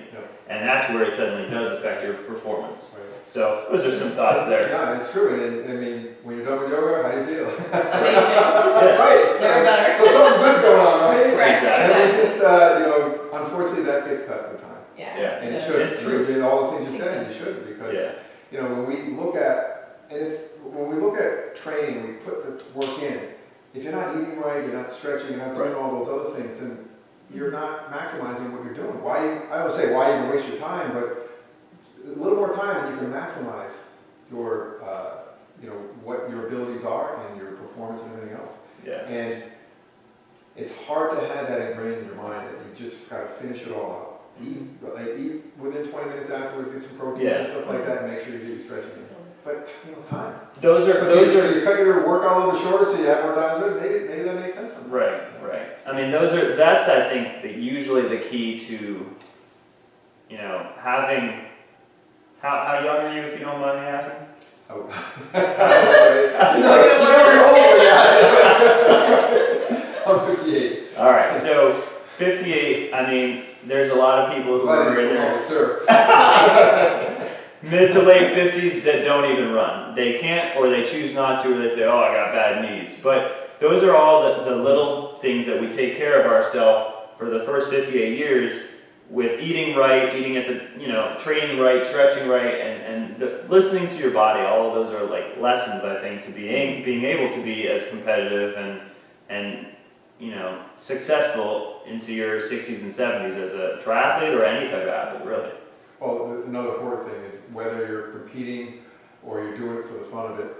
[0.51, 0.59] Yep.
[0.59, 2.95] And that's where it suddenly does affect your performance.
[2.97, 3.07] Right.
[3.25, 4.67] So those are some thoughts there.
[4.67, 5.31] Yeah, it's true,
[5.63, 7.47] and, I mean, when you're done with yoga, how do you feel?
[7.71, 8.31] Amazing.
[8.35, 8.97] Yeah.
[8.99, 9.97] Right, so, Never better.
[9.97, 11.37] so something good's going on, right?
[11.37, 11.69] Right, Exactly.
[11.71, 12.21] And exactly.
[12.21, 14.71] we just, uh, you know, unfortunately, that gets cut with time.
[14.97, 15.17] Yeah.
[15.17, 15.41] Yeah.
[15.41, 16.25] And it should, It's true.
[16.25, 17.37] I mean, all the things you Makes said, you sense.
[17.43, 18.11] should, because, Yeah.
[18.51, 20.35] you know, when we look at, and it's,
[20.65, 23.29] when we look at training, we put the work in.
[23.73, 26.59] If you're not eating right, you're not stretching, you're not doing all those other things,
[26.59, 26.89] then
[27.33, 29.01] you're not maximizing what you're doing.
[29.03, 31.39] Why, I don't say why you even waste your time, but
[32.05, 33.71] a little more time and you can maximize
[34.31, 35.17] your, uh,
[35.61, 38.53] you know, what your abilities are and your performance and everything else.
[38.85, 39.05] Yeah.
[39.07, 39.43] And
[40.55, 43.71] it's hard to have that ingrained in your mind that you just gotta finish it
[43.71, 44.07] all out.
[44.43, 48.11] Eat, like, eat within twenty minutes afterwards, get some proteins and stuff like that, and
[48.11, 49.00] make sure you do your stretching.
[49.43, 50.35] But, you know, time.
[50.59, 52.97] Those are So those you, are you cut your work all over bit shorter so
[52.97, 54.73] you have more time to do maybe, maybe that makes sense.
[54.73, 54.91] sometimes.
[54.93, 55.67] Right, right.
[55.87, 59.15] I mean, those are, that's, I think, the, usually the key to,
[60.29, 61.45] you know, having,
[62.41, 64.27] how, how young are you, if you don't mind me asking?
[64.69, 64.87] Oh.
[65.33, 65.39] You
[66.57, 68.11] you know you're old when you ask
[69.33, 70.07] it.
[70.07, 70.97] I'm fifty-eight.
[70.97, 71.73] All right, so
[72.17, 75.41] 58, I mean, there's a lot of people who Glad are in you're their old,
[75.41, 75.83] sir.
[77.61, 79.95] mid to late 50s that don't even run.
[79.95, 82.97] They can't, or they choose not to, or they say, oh, I got bad knees.
[83.01, 87.29] But those are all the, the little things that we take care of ourselves for
[87.29, 88.59] the first 58 years
[89.09, 93.45] with eating right, eating at the, you know, training right, stretching right, and, and the,
[93.49, 94.39] listening to your body.
[94.41, 97.87] All of those are like lessons, I think, to being, being able to be as
[97.89, 98.81] competitive and,
[99.29, 99.67] and,
[100.17, 104.87] you know, successful into your 60s and 70s as a triathlete or any type of
[104.87, 105.51] athlete, really.
[106.01, 108.79] Well, another important thing is whether you're competing
[109.23, 110.57] or you're doing it for the fun of it,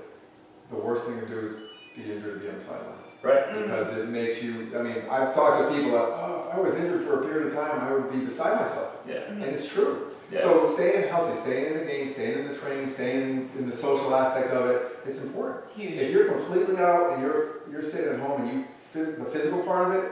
[0.69, 1.51] the worst thing to do is
[1.95, 2.93] be injured and be on the sideline.
[3.23, 3.47] Right.
[3.49, 3.63] Mm.
[3.63, 6.75] Because it makes you, I mean, I've talked to people that, oh, if I was
[6.75, 8.97] injured for a period of time, I would be beside myself.
[9.07, 9.23] Yeah.
[9.29, 10.13] And it's true.
[10.31, 10.41] Yeah.
[10.41, 14.15] So staying healthy, staying in the game, staying in the training, staying in the social
[14.15, 15.65] aspect of it, it's important.
[15.65, 15.93] It's huge.
[15.93, 18.65] If you're completely out and you're, you're sitting at home and you,
[18.95, 20.11] phys- the physical part of it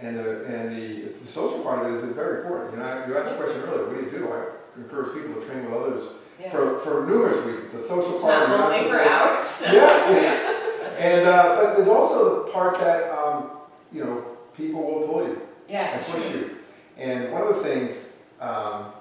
[0.00, 2.72] and the, and the, it's the social part of it is very important.
[2.72, 4.32] You know, you asked a question earlier, what do you do?
[4.32, 4.46] I
[4.76, 6.08] encourage people to train with others
[6.40, 6.50] Yeah.
[6.50, 7.72] for, for numerous reasons.
[7.72, 8.48] The social It's part.
[8.48, 9.62] not lonely for hours.
[9.64, 10.56] Yeah, yeah.
[10.98, 13.50] And, uh, but there's also the part that, um,
[13.90, 14.22] you know,
[14.54, 16.40] people will pull you Yeah, and push true.
[16.40, 16.50] you.
[16.98, 18.08] And one of the things,
[18.38, 18.92] um,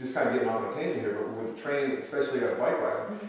[0.00, 2.54] just kind of getting off on a tangent here, but with training, especially on a
[2.56, 3.28] bike ride, Mhm.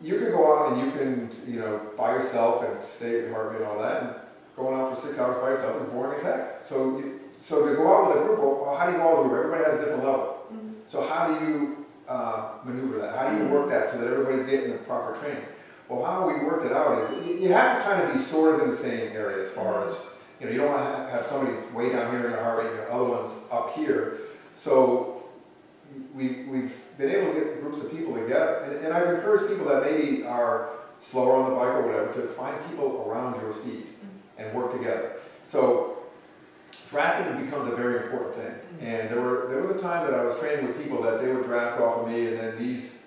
[0.00, 3.34] you can go out and you can, you know, by yourself and stay at your
[3.34, 4.10] heart and all that, and
[4.56, 6.60] going out for six hours by yourself is boring as heck.
[6.60, 9.16] So you, so to go out with a group, well, how do you go out
[9.24, 9.44] with a group?
[9.46, 10.36] Everybody has a different level.
[10.54, 10.61] Mhm.
[10.92, 13.16] So how do you uh, maneuver that?
[13.16, 15.42] How do you work that so that everybody's getting the proper training?
[15.88, 18.60] Well, how we worked it out is you- have to kind of be sort of
[18.60, 19.96] in the same area as far as,
[20.38, 22.72] you know, you don't want to have somebody way down here in the heart rate
[22.72, 24.18] and the other one's up here.
[24.54, 25.22] So
[26.14, 28.56] we, we've been able to get groups of people together.
[28.64, 30.68] And, and I've encouraged people that maybe are
[30.98, 33.86] slower on the bike or whatever to find people around your speed
[34.36, 35.12] and work together.
[35.42, 36.02] So
[36.90, 38.54] drafting becomes a very important thing.
[38.82, 41.32] And there were there was a time that I was training with people that they
[41.32, 42.98] would draft off of me, and then these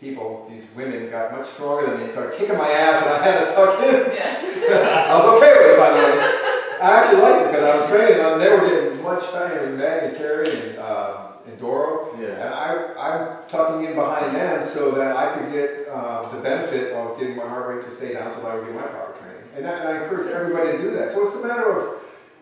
[0.00, 3.26] people, these women, got much stronger than me and started kicking my ass, and I
[3.26, 4.14] had to tuck in.
[4.14, 5.10] Yeah.
[5.10, 6.40] I was okay with it, by the way.
[6.80, 8.38] I actually liked it because I was training them.
[8.38, 12.16] They were getting much faster than Meg and Carrie and, uh, and Doro.
[12.18, 12.46] Yeah.
[12.46, 16.94] And I, I'm tucking in behind them so that I could get uh, the benefit
[16.94, 19.18] of getting my heart rate to stay down so that I would get my proper
[19.18, 19.42] training.
[19.56, 21.12] And, that, and I encourage everybody to do that.
[21.12, 21.99] So it's a matter of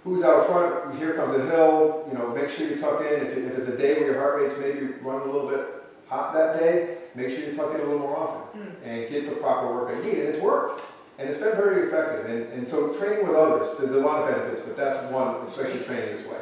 [0.09, 3.27] who's out front, here comes a hill, you know, make sure you tuck in.
[3.27, 5.67] If, if it's a day where your heart rate's maybe running a little bit
[6.09, 8.73] hot that day, make sure you tuck in a little more often Mm.
[8.83, 10.21] and get the proper work you need.
[10.21, 10.83] And it's worked.
[11.19, 12.25] And it's been very effective.
[12.27, 15.81] And, and so training with others, there's a lot of benefits, but that's one, especially
[15.81, 16.41] training this way.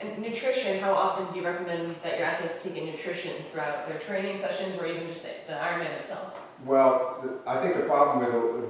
[0.00, 3.98] And nutrition, how often do you recommend that your athletes take in nutrition throughout their
[3.98, 6.38] training sessions or even just the, the Ironman itself?
[6.66, 8.64] Well, I think the problem with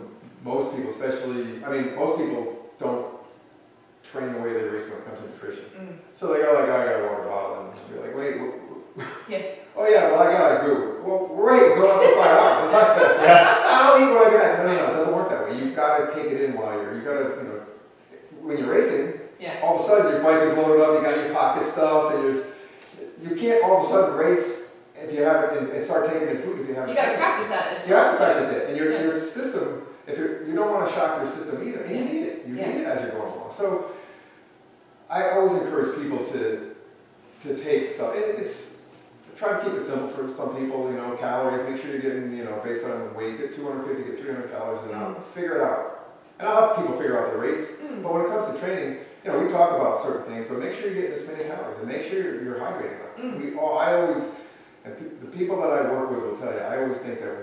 [0.45, 3.18] most people, especially, I mean, most people don't
[4.11, 5.65] train the way they race when it comes to nutrition.
[5.77, 5.99] Mm.
[6.15, 9.01] So they go like, oh, I got a water bottle, and you're like, wait, wh-
[9.03, 9.43] wh- Yeah.
[9.77, 11.03] oh yeah, well I got a goo.
[11.05, 12.65] Well, great, go out for five hours.
[12.65, 13.67] It's not that.
[13.67, 14.59] I don't eat what I got.
[14.59, 15.59] No, no, no, it doesn't work that way.
[15.59, 17.61] You've got to take it in while you're, you got to, you know,
[18.43, 19.61] when you're racing, Yeah.
[19.63, 22.25] all of a sudden your bike is loaded up, you got your pocket stuff, and
[22.25, 22.45] there's,
[23.23, 26.39] you can't all of a sudden race if you have and, and start taking in
[26.39, 26.91] food if you haven't.
[26.91, 27.87] You gotta practice that.
[27.89, 29.03] You have to practice it, and your, Yeah.
[29.03, 32.47] your system, if you're, you don't wanna shock your system either, and you need it,
[32.47, 32.73] you Yeah.
[32.73, 33.53] need it as you're going along.
[33.53, 33.93] So,
[35.11, 36.75] I always encourage people to,
[37.41, 38.75] to take stuff, and it's,
[39.37, 42.37] try to keep it simple for some people, you know, calories, make sure you're getting,
[42.37, 45.17] you know, based on weight, get two hundred fifty, get three hundred calories an hour,
[45.35, 45.95] figure it out.
[46.39, 48.03] And I'll help people figure out their race, Mm.
[48.03, 50.75] but when it comes to training, you know, we talk about certain things, but make
[50.75, 53.17] sure you're getting as many calories, and make sure you're, you're hydrating enough.
[53.19, 53.39] Mm.
[53.53, 54.23] We all, I always,
[54.85, 57.35] and pe- the people that I work with will tell you, I always think that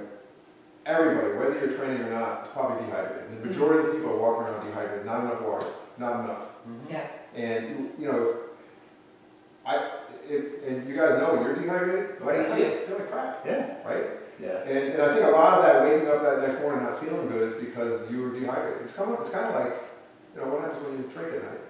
[0.86, 3.42] everybody, whether you're training or not, is probably dehydrated.
[3.42, 6.44] The majority of the people are walking around dehydrated, not enough water, not enough.
[6.90, 7.08] Yeah.
[7.36, 8.36] And, you know,
[9.66, 9.92] I,
[10.28, 12.88] if, and you guys know, when you're dehydrated, how do you feel?
[12.88, 13.76] Feel like crap, Yeah.
[13.86, 14.06] right?
[14.42, 14.62] Yeah.
[14.68, 17.28] And, and I think a lot of that waking up that next morning not feeling
[17.28, 18.82] good is because you were dehydrated.
[18.84, 19.74] It's kind of, it's kind of like,
[20.36, 21.62] you know, what happens when you drink at night?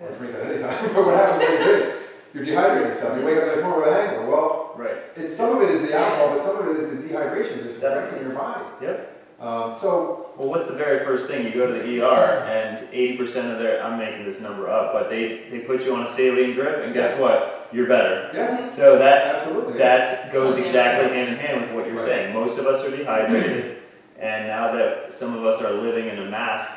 [0.00, 0.16] Or Yeah.
[0.18, 2.00] drink at any time, but what happens when you drink?
[2.34, 4.30] You're dehydrating yourself, you wake up the next morning with a hangover.
[4.30, 4.98] Well, Right.
[5.14, 7.80] it's, some of it is the alcohol, but some of it is the dehydration, just
[7.80, 8.64] wrecking your body.
[8.82, 9.13] Yep.
[9.40, 11.44] Um, so, Well, what's the very first thing?
[11.44, 15.10] You go to the ER and 80% of their, I'm making this number up, but
[15.10, 17.68] they, they put you on a saline drip and guess what?
[17.72, 18.30] You're better.
[18.32, 19.78] yeah, So that's, absolutely.
[19.78, 22.04] that goes exactly hand in hand with what you're Right.
[22.04, 22.34] saying.
[22.34, 23.70] Most of us are dehydrated.
[24.16, 26.70] And now that some of us are living in a mask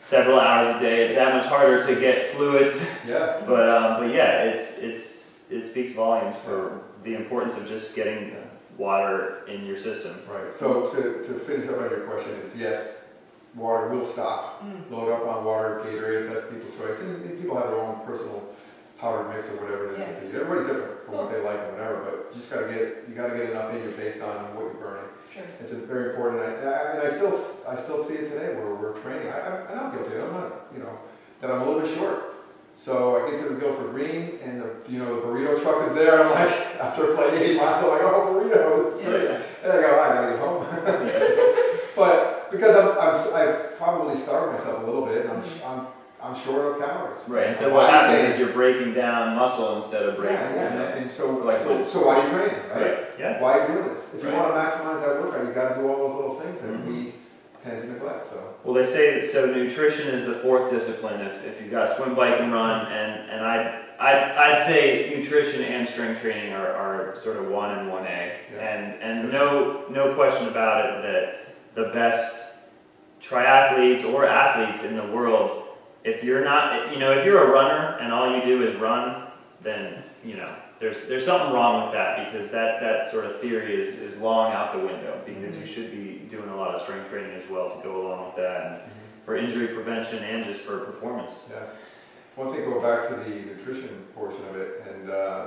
[0.00, 2.88] several hours a day, it's that much harder to get fluids.
[3.06, 7.94] Yeah, But, um, but yeah, it's, it's, it speaks volumes for the importance of just
[7.96, 8.34] getting
[8.78, 10.20] water in your system.
[10.28, 10.52] right.
[10.52, 12.88] So to, to finish up on your question, it's yes,
[13.54, 14.62] water will stop.
[14.62, 14.90] Mm.
[14.90, 17.00] Load up on water, Gatorade, if that's people's choice.
[17.00, 18.42] And, and people have their own personal
[18.98, 20.34] powder mix or whatever it is that they use.
[20.36, 23.36] Everybody's different for what they like and whatever, but you just gotta get, you gotta
[23.36, 25.04] get enough in you based on what you're burning.
[25.32, 25.42] Sure.
[25.60, 27.32] It's a very important, I, I- and I still,
[27.68, 30.52] I still see it today where we're training, I, I'm- and I'm guilty, I'm not,
[30.74, 30.98] you know,
[31.40, 32.35] that I'm a little bit short.
[32.78, 35.94] So I get to the Guilford Green and the, you know, the burrito truck is
[35.94, 36.50] there, I'm like,
[36.80, 39.02] after playing eight miles, I'm like, oh, burritos.
[39.02, 39.42] Yeah.
[39.62, 41.62] And I go, I gotta get home.
[41.96, 45.86] But because I'm, I'm, I've probably starved myself a little bit, and I'm, I'm
[46.22, 47.26] I'm short of calories.
[47.26, 50.16] Right, and so I'm what always happens saying- is you're breaking down muscle instead of
[50.16, 50.78] breaking Yeah, down.
[50.78, 52.82] yeah, and so, Like so, so why are you training, right?
[52.82, 54.12] Right, yeah, Why are you doing this?
[54.14, 56.86] If you wanna maximize that workout, you gotta do all those little things that Mhm.
[56.86, 57.14] we
[57.66, 58.54] tend to neglect, so.
[58.64, 62.14] well, they say that, so nutrition is the fourth discipline, if, if you've got swim,
[62.14, 67.16] bike, and run, and, and I, I, I'd say nutrition and strength training are, are
[67.16, 68.38] sort of one and one A.
[68.52, 68.58] Yeah.
[68.58, 72.54] And, and no, no question about it that the best
[73.20, 75.64] triathletes or athletes in the world,
[76.04, 79.26] if you're not, you know, if you're a runner and all you do is run,
[79.62, 83.80] then, you know, there's, there's something wrong with that because that, that sort of theory
[83.80, 87.08] is, is long out the window because you should be doing a lot of strength
[87.08, 88.80] training as well to go along with that and
[89.24, 91.48] for injury prevention and just for performance.
[91.50, 91.62] Yeah.
[92.36, 95.46] One thing, go back to the nutrition portion of it, and, uh,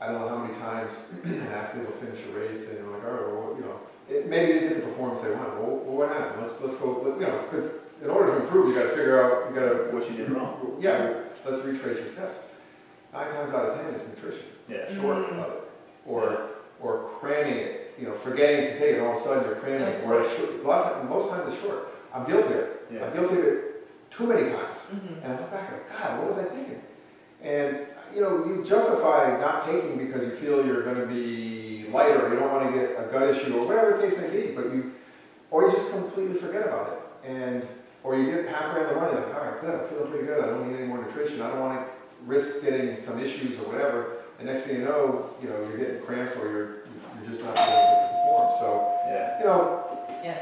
[0.00, 3.04] I don't know how many times an athlete will finish a race and you're like,
[3.04, 3.78] all right, well, you know,
[4.08, 6.42] it, maybe they didn't get the performance they wanted, well, well, what happened?
[6.42, 9.48] Let's, let's go, let- you know, because in order to improve, you gotta figure out,
[9.50, 10.76] you gotta, What you did wrong.
[10.80, 12.36] yeah, let's retrace your steps.
[13.12, 14.46] Nine times out of ten, it's nutrition.
[14.68, 14.92] Yeah.
[15.00, 15.62] short of it,
[16.06, 16.48] or,
[16.80, 19.82] or cramming it, you know, forgetting to take it, all of a sudden you're cramming
[19.86, 21.88] it, or it's short, a lot of times, most times it's short.
[22.14, 23.04] I'm guilty of it, Yeah.
[23.04, 25.24] I'm guilty of it too many times, Mhm.
[25.24, 26.82] and I look back and, God, what was I thinking?
[27.42, 27.80] And,
[28.14, 32.36] you know, you justify not taking because you feel you're gonna be lighter, or you
[32.40, 34.92] don't wanna get a gut issue, or whatever the case may be, but you,
[35.50, 36.88] or you just completely forget about
[37.24, 37.66] it, and,
[38.04, 40.26] or you get halfway on the run, you're like, all right, good, I'm feeling pretty
[40.26, 41.84] good, I don't need any more nutrition, I don't wanna
[42.26, 46.02] risk getting some issues or whatever, and next thing you know, you know, you're getting
[46.02, 46.68] cramps or you're,
[47.20, 48.52] you're just not being able to perform.
[48.60, 49.38] So, Yeah.
[49.38, 49.84] you know,
[50.24, 50.36] Yeah.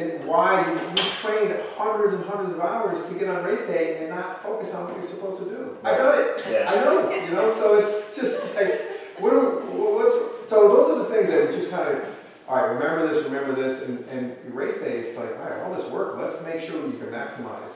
[0.00, 3.98] and why you, you trained hundreds and hundreds of hours to get on race day
[3.98, 5.76] and not focus on what you're supposed to do.
[5.84, 6.44] I've done it.
[6.50, 6.70] Yeah.
[6.70, 8.80] I know, you know, so it's just like,
[9.18, 9.38] what do,
[9.72, 12.04] what's, so those are the things that we just kind of,
[12.48, 15.72] all right, remember this, remember this, and, and race day, it's like, all right, all
[15.74, 17.70] this work, let's make sure you can maximize,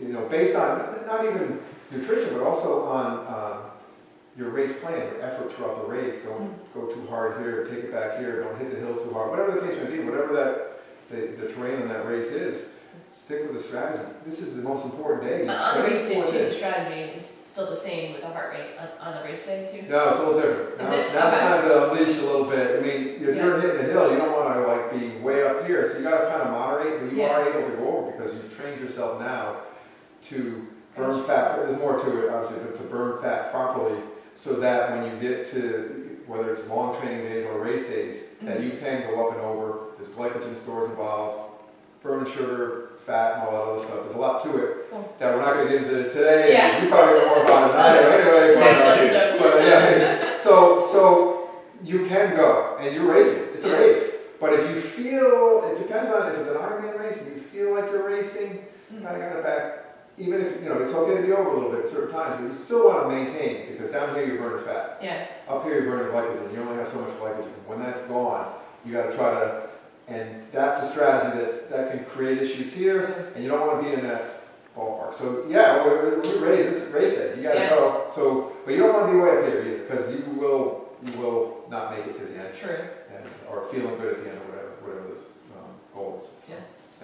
[0.00, 1.58] you know, based on, not even
[1.90, 3.62] nutrition, but also on, um,
[4.36, 7.92] your race plan, your effort throughout the race, don't go too hard here, take it
[7.92, 10.80] back here, don't hit the hills too hard, whatever the case may be, whatever that,
[11.10, 12.68] the, the terrain on that race is,
[13.14, 14.04] stick with the strategy.
[14.26, 15.46] This is the most important day.
[15.46, 18.52] But on the race day too, the strategy is still the same with the heart
[18.52, 19.88] rate on, on the race day too?
[19.88, 20.80] No, it's a little different.
[20.82, 21.14] Is it?
[21.14, 21.38] now it's Okay.
[21.40, 22.78] time to unleash a little bit.
[22.78, 25.88] I mean, if you're hitting a hill, you don't wanna like be way up here,
[25.90, 27.30] so you gotta kind of moderate, but you Yeah.
[27.30, 29.56] are able to go over because you've trained yourself now
[30.28, 30.66] to
[30.96, 34.00] burn fat, there's more to it, obviously, but to burn fat properly,
[34.38, 38.62] so that when you get to, whether it's long training days or race days, that
[38.62, 38.84] you mm-hmm.
[38.84, 41.52] can go up and over, there's glycogen stores involved,
[42.02, 45.14] burning sugar, fat, and all that other stuff, there's a lot to it Cool.
[45.20, 46.82] that we're not gonna get into today, Yeah.
[46.82, 50.36] you probably know more about it than I do anyway, but, uh, but, uh, yeah,
[50.36, 51.50] so, so
[51.84, 53.78] you can go, and you're racing, it's a Yeah.
[53.78, 54.12] race.
[54.38, 57.74] But if you feel, it depends on, if it's an Ironman race, if you feel
[57.74, 59.85] like you're racing, you kinda got it back.
[60.18, 62.36] Even if, you know, it's okay to be over a little bit at certain times,
[62.40, 64.98] but you still wanna maintain, because down here you're burning fat.
[65.02, 67.50] Yeah, Up here you're burning glycogen, you only have so much glycogen.
[67.66, 68.54] When that's gone,
[68.84, 69.68] you gotta try to,
[70.08, 73.92] and that's a strategy that's, that can create issues here, and you don't wanna be
[73.92, 74.42] in that
[74.74, 75.12] ballpark.
[75.14, 77.70] So, yeah, when we race, it's race day, you gotta Yeah.
[77.70, 78.04] go.
[78.14, 81.64] So, but you don't wanna be way up here either, because you will, you will
[81.70, 82.70] not make it to the end, true.
[83.14, 86.30] and, or feeling good at the end, or whatever, whatever the, um, goal is.
[86.48, 86.56] Yeah.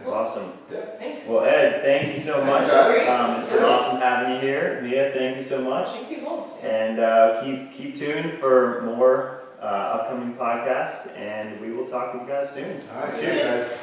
[0.05, 0.53] And- Awesome.
[0.99, 1.27] Thanks.
[1.29, 2.69] Well, Ed, thank you so much.
[2.69, 3.09] Thanks.
[3.09, 4.81] Um, it's been awesome having you here.
[4.83, 5.89] Mia, thank you so much.
[5.91, 6.63] Thank you both.
[6.63, 12.23] And uh, keep keep tuned for more uh, upcoming podcasts, and we will talk with
[12.23, 12.81] you guys soon.
[12.95, 13.79] All right, cheers, guys.